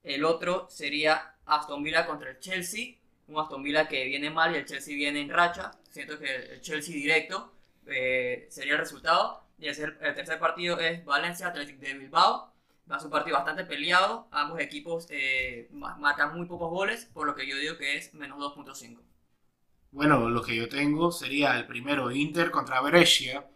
El 0.02 0.24
otro 0.24 0.66
sería 0.70 1.34
Aston 1.46 1.82
Villa 1.82 2.06
contra 2.06 2.30
el 2.30 2.40
Chelsea. 2.40 2.94
Un 3.28 3.40
Aston 3.40 3.62
Villa 3.62 3.88
que 3.88 4.04
viene 4.04 4.30
mal 4.30 4.54
y 4.54 4.58
el 4.58 4.64
Chelsea 4.66 4.94
viene 4.96 5.20
en 5.20 5.30
racha. 5.30 5.72
Siento 5.90 6.18
que 6.18 6.34
el 6.36 6.60
Chelsea 6.60 6.94
directo 6.94 7.52
eh, 7.86 8.46
sería 8.50 8.74
el 8.74 8.78
resultado. 8.80 9.44
Y 9.58 9.68
el, 9.68 9.96
el 10.00 10.14
tercer 10.14 10.38
partido 10.38 10.78
es 10.80 11.04
Valencia 11.04 11.48
Athletic 11.48 11.78
de 11.78 11.94
Bilbao. 11.94 12.52
Va 12.90 12.96
a 12.96 12.98
ser 13.00 13.06
un 13.06 13.12
partido 13.12 13.36
bastante 13.36 13.64
peleado. 13.64 14.28
Ambos 14.30 14.60
equipos 14.60 15.06
eh, 15.10 15.68
ma- 15.72 15.96
marcan 15.96 16.36
muy 16.36 16.46
pocos 16.46 16.70
goles, 16.70 17.06
por 17.06 17.26
lo 17.26 17.34
que 17.34 17.46
yo 17.46 17.56
digo 17.56 17.76
que 17.76 17.96
es 17.96 18.14
menos 18.14 18.38
2.5. 18.38 19.02
Bueno, 19.96 20.28
lo 20.28 20.42
que 20.42 20.54
yo 20.54 20.68
tengo 20.68 21.10
sería 21.10 21.56
el 21.56 21.66
primero 21.66 22.10
Inter 22.10 22.50
contra 22.50 22.82
Brescia. 22.82 23.46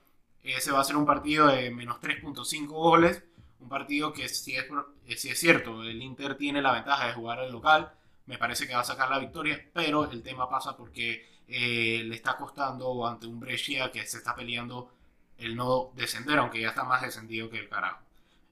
Ese 0.42 0.72
va 0.72 0.80
a 0.80 0.84
ser 0.84 0.96
un 0.96 1.04
partido 1.04 1.48
de 1.48 1.70
menos 1.70 2.00
3.5 2.00 2.66
goles. 2.68 3.22
Un 3.60 3.68
partido 3.68 4.10
que 4.14 4.26
si 4.26 4.56
es, 4.56 4.64
eh, 5.06 5.30
es 5.30 5.38
cierto, 5.38 5.82
el 5.82 6.00
Inter 6.00 6.38
tiene 6.38 6.62
la 6.62 6.72
ventaja 6.72 7.08
de 7.08 7.12
jugar 7.12 7.40
al 7.40 7.52
local. 7.52 7.92
Me 8.24 8.38
parece 8.38 8.66
que 8.66 8.72
va 8.72 8.80
a 8.80 8.84
sacar 8.84 9.10
la 9.10 9.18
victoria, 9.18 9.68
pero 9.74 10.10
el 10.10 10.22
tema 10.22 10.48
pasa 10.48 10.74
porque 10.78 11.26
eh, 11.46 12.04
le 12.06 12.14
está 12.14 12.38
costando 12.38 13.06
ante 13.06 13.26
un 13.26 13.38
Brescia 13.38 13.92
que 13.92 14.06
se 14.06 14.16
está 14.16 14.34
peleando 14.34 14.90
el 15.36 15.54
no 15.54 15.92
descender, 15.94 16.38
aunque 16.38 16.62
ya 16.62 16.68
está 16.70 16.84
más 16.84 17.02
descendido 17.02 17.50
que 17.50 17.58
el 17.58 17.68
carajo. 17.68 18.00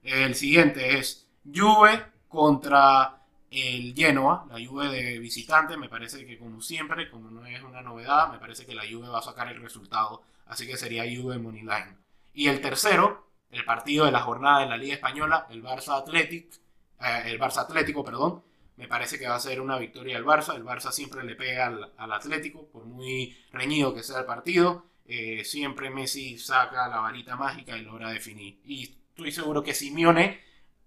El 0.03 0.35
siguiente 0.35 0.99
es 0.99 1.27
Juve 1.43 2.05
contra 2.27 3.18
el 3.51 3.93
Genoa, 3.95 4.45
la 4.49 4.65
Juve 4.65 4.89
de 4.89 5.19
visitante, 5.19 5.77
me 5.77 5.89
parece 5.89 6.25
que 6.25 6.37
como 6.37 6.61
siempre, 6.61 7.09
como 7.09 7.31
no 7.31 7.45
es 7.45 7.61
una 7.63 7.81
novedad, 7.81 8.31
me 8.31 8.39
parece 8.39 8.65
que 8.65 8.75
la 8.75 8.83
Juve 8.89 9.07
va 9.07 9.19
a 9.19 9.23
sacar 9.23 9.47
el 9.47 9.61
resultado, 9.61 10.23
así 10.45 10.67
que 10.67 10.77
sería 10.77 11.03
Juve 11.03 11.39
Moneyline. 11.39 11.97
Y 12.33 12.47
el 12.47 12.61
tercero, 12.61 13.27
el 13.51 13.65
partido 13.65 14.05
de 14.05 14.11
la 14.11 14.21
jornada 14.21 14.61
de 14.61 14.67
la 14.67 14.77
Liga 14.77 14.93
Española, 14.93 15.47
el 15.49 15.63
Barça 15.63 15.97
Athletic, 15.97 16.53
eh, 17.01 17.23
el 17.25 17.39
Barça 17.39 17.61
Atlético, 17.61 18.03
perdón, 18.03 18.43
me 18.77 18.87
parece 18.87 19.19
que 19.19 19.27
va 19.27 19.35
a 19.35 19.39
ser 19.39 19.59
una 19.59 19.77
victoria 19.77 20.15
del 20.15 20.25
Barça, 20.25 20.55
el 20.55 20.63
Barça 20.63 20.91
siempre 20.91 21.23
le 21.23 21.35
pega 21.35 21.67
al, 21.67 21.91
al 21.97 22.13
Atlético, 22.13 22.67
por 22.67 22.85
muy 22.85 23.37
reñido 23.51 23.93
que 23.93 24.03
sea 24.03 24.19
el 24.19 24.25
partido, 24.25 24.85
eh, 25.11 25.43
siempre 25.43 25.89
Messi 25.89 26.37
saca 26.37 26.87
la 26.87 26.99
varita 26.99 27.35
mágica 27.35 27.75
y 27.75 27.81
logra 27.81 28.11
definir. 28.11 28.59
Y 28.63 28.83
estoy 28.83 29.31
seguro 29.31 29.63
que 29.63 29.73
Simeone 29.73 30.39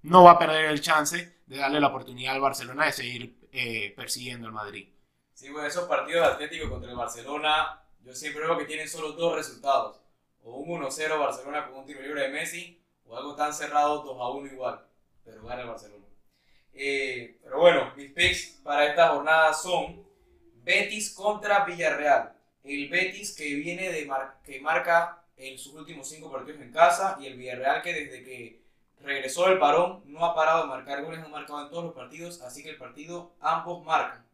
no 0.02 0.24
va 0.24 0.32
a 0.32 0.38
perder 0.38 0.66
el 0.66 0.80
chance 0.80 1.40
de 1.46 1.56
darle 1.56 1.80
la 1.80 1.88
oportunidad 1.88 2.34
al 2.34 2.40
Barcelona 2.40 2.86
de 2.86 2.92
seguir 2.92 3.36
eh, 3.52 3.92
persiguiendo 3.96 4.46
al 4.46 4.52
Madrid. 4.52 4.88
Sí, 5.34 5.50
bueno, 5.50 5.66
esos 5.68 5.88
partidos 5.88 6.26
de 6.26 6.32
Atlético 6.34 6.68
contra 6.70 6.90
el 6.90 6.96
Barcelona, 6.96 7.82
yo 8.02 8.14
siempre 8.14 8.42
veo 8.42 8.56
que 8.58 8.64
tienen 8.64 8.88
solo 8.88 9.12
dos 9.12 9.34
resultados. 9.36 10.00
O 10.44 10.56
un 10.56 10.80
1-0 10.82 11.18
Barcelona 11.18 11.68
con 11.68 11.78
un 11.80 11.86
tiro 11.86 12.00
libre 12.02 12.22
de 12.22 12.28
Messi, 12.28 12.82
o 13.04 13.16
algo 13.16 13.34
tan 13.36 13.52
cerrado 13.52 14.02
2-1 14.04 14.52
igual, 14.52 14.84
pero 15.24 15.44
gana 15.44 15.62
el 15.62 15.68
Barcelona. 15.68 16.04
Eh, 16.74 17.38
pero 17.42 17.58
bueno, 17.60 17.92
mis 17.96 18.10
picks 18.12 18.60
para 18.62 18.86
esta 18.86 19.08
jornada 19.10 19.52
son 19.52 20.02
Betis 20.64 21.14
contra 21.14 21.64
Villarreal. 21.64 22.32
El 22.64 22.88
Betis 22.88 23.34
que 23.36 23.54
viene 23.54 23.90
de 23.92 24.06
mar- 24.06 24.40
que 24.44 24.60
marca 24.60 25.24
en 25.36 25.58
sus 25.58 25.74
últimos 25.74 26.08
cinco 26.08 26.30
partidos 26.30 26.60
en 26.60 26.72
casa 26.72 27.18
y 27.20 27.26
el 27.26 27.36
Villarreal 27.36 27.82
que 27.82 27.92
desde 27.92 28.22
que 28.24 28.61
regresó 29.02 29.48
del 29.48 29.58
parón 29.58 30.02
no 30.06 30.24
ha 30.24 30.34
parado 30.34 30.62
de 30.62 30.68
marcar 30.68 31.04
goles, 31.04 31.20
ha 31.20 31.28
marcado 31.28 31.62
en 31.62 31.70
todos 31.70 31.84
los 31.84 31.94
partidos, 31.94 32.40
así 32.42 32.62
que 32.62 32.70
el 32.70 32.76
partido 32.76 33.32
ambos 33.40 33.84
marcan. 33.84 34.24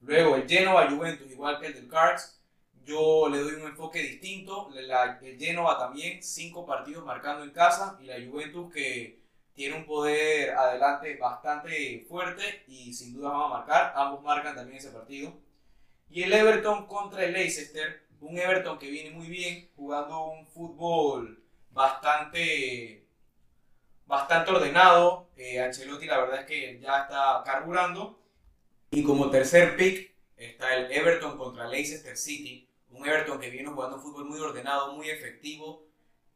Luego 0.00 0.36
el 0.36 0.48
Genoa 0.48 0.90
Juventus, 0.90 1.30
igual 1.30 1.60
que 1.60 1.66
el 1.66 1.74
del 1.74 1.88
Cards, 1.88 2.40
yo 2.84 3.28
le 3.28 3.38
doy 3.38 3.54
un 3.54 3.68
enfoque 3.68 4.02
distinto. 4.02 4.70
El 4.74 5.38
Genoa 5.38 5.78
también, 5.78 6.22
cinco 6.22 6.66
partidos 6.66 7.04
marcando 7.04 7.44
en 7.44 7.50
casa 7.50 7.98
y 8.00 8.06
la 8.06 8.16
Juventus 8.16 8.72
que 8.72 9.20
tiene 9.54 9.76
un 9.76 9.84
poder 9.84 10.50
adelante 10.50 11.16
bastante 11.16 12.06
fuerte 12.08 12.64
y 12.66 12.94
sin 12.94 13.12
duda 13.12 13.30
van 13.30 13.42
a 13.42 13.48
marcar. 13.48 13.92
Ambos 13.94 14.22
marcan 14.22 14.54
también 14.54 14.78
ese 14.78 14.90
partido. 14.90 15.34
Y 16.08 16.22
el 16.22 16.32
Everton 16.32 16.86
contra 16.86 17.24
el 17.24 17.32
Leicester, 17.32 18.06
un 18.20 18.38
Everton 18.38 18.78
que 18.78 18.90
viene 18.90 19.10
muy 19.10 19.28
bien, 19.28 19.70
jugando 19.76 20.24
un 20.24 20.46
fútbol 20.48 21.42
bastante, 21.70 22.99
bastante 24.10 24.50
ordenado. 24.50 25.30
Eh, 25.36 25.62
Ancelotti 25.62 26.04
la 26.04 26.18
verdad 26.18 26.40
es 26.40 26.46
que 26.46 26.80
ya 26.80 27.02
está 27.02 27.42
carburando. 27.44 28.20
Y 28.90 29.04
como 29.04 29.30
tercer 29.30 29.76
pick 29.76 30.12
está 30.36 30.74
el 30.74 30.90
Everton 30.90 31.38
contra 31.38 31.68
Leicester 31.68 32.16
City, 32.16 32.68
un 32.90 33.06
Everton 33.06 33.38
que 33.38 33.50
viene 33.50 33.70
jugando 33.70 33.96
un 33.96 34.02
fútbol 34.02 34.24
muy 34.24 34.40
ordenado, 34.40 34.92
muy 34.94 35.08
efectivo, 35.08 35.86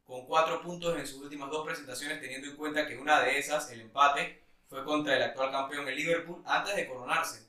con 0.07 0.25
cuatro 0.27 0.63
puntos 0.63 0.97
en 0.97 1.07
sus 1.07 1.21
últimas 1.21 1.51
dos 1.51 1.67
presentaciones, 1.67 2.21
teniendo 2.21 2.47
en 2.47 2.57
cuenta 2.57 2.87
que 2.87 2.97
una 2.97 3.21
de 3.21 3.39
esas, 3.39 3.71
el 3.73 3.81
empate, 3.81 4.41
fue 4.69 4.85
contra 4.85 5.17
el 5.17 5.23
actual 5.23 5.51
campeón, 5.51 5.89
el 5.89 5.97
Liverpool, 5.97 6.43
antes 6.47 6.77
de 6.77 6.87
coronarse. 6.87 7.49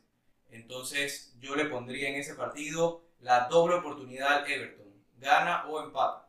Entonces 0.49 1.35
yo 1.39 1.55
le 1.55 1.65
pondría 1.65 2.09
en 2.09 2.15
ese 2.15 2.33
partido 2.33 3.03
la 3.19 3.47
doble 3.47 3.75
oportunidad 3.75 4.39
al 4.39 4.51
Everton, 4.51 4.87
gana 5.17 5.65
o 5.67 5.83
empata. 5.83 6.27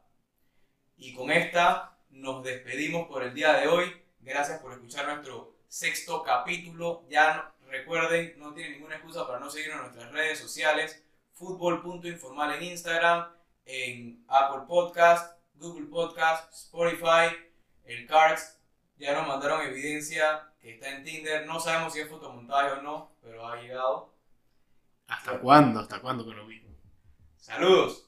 Y 0.99 1.15
con 1.15 1.31
esta 1.31 1.96
nos 2.17 2.43
despedimos 2.43 3.09
por 3.09 3.23
el 3.23 3.35
día 3.35 3.53
de 3.55 3.69
hoy. 3.69 4.03
Gracias 4.21 4.61
por 4.61 4.73
escuchar 4.73 5.07
nuestro 5.07 5.55
sexto 5.69 6.23
capítulo. 6.23 7.05
Ya 7.09 7.37
no- 7.37 7.71
recuerden, 7.71 8.35
no 8.39 8.55
tienen 8.55 8.75
ninguna 8.75 8.97
excusa 8.97 9.27
para 9.27 9.39
no 9.41 9.51
seguirnos 9.51 9.77
en 9.79 9.83
nuestras 9.87 10.13
redes 10.13 10.39
sociales. 10.39 11.03
Fútbol.informal 11.35 12.55
en 12.55 12.63
Instagram, 12.65 13.29
en 13.67 14.25
Apple 14.29 14.63
Podcast, 14.67 15.39
Google 15.55 15.87
Podcast, 15.87 16.53
Spotify, 16.55 17.37
el 17.85 18.07
Cards. 18.07 18.59
Ya 18.97 19.13
nos 19.15 19.27
mandaron 19.29 19.61
evidencia 19.63 20.49
que 20.61 20.75
está 20.75 20.89
en 20.89 21.05
Tinder. 21.05 21.47
No 21.47 21.61
sabemos 21.61 21.93
si 21.93 22.01
es 22.01 22.09
fotomontaje 22.09 22.73
o 22.73 22.83
no, 22.83 23.13
pero 23.21 23.47
ha 23.47 23.61
llegado. 23.61 24.15
¿Hasta 25.09 25.39
cuándo? 25.41 25.81
¿Hasta 25.81 26.01
cuándo 26.01 26.25
con 26.25 26.37
lo 26.37 26.45
mismo? 26.47 26.71
Saludos. 27.37 28.06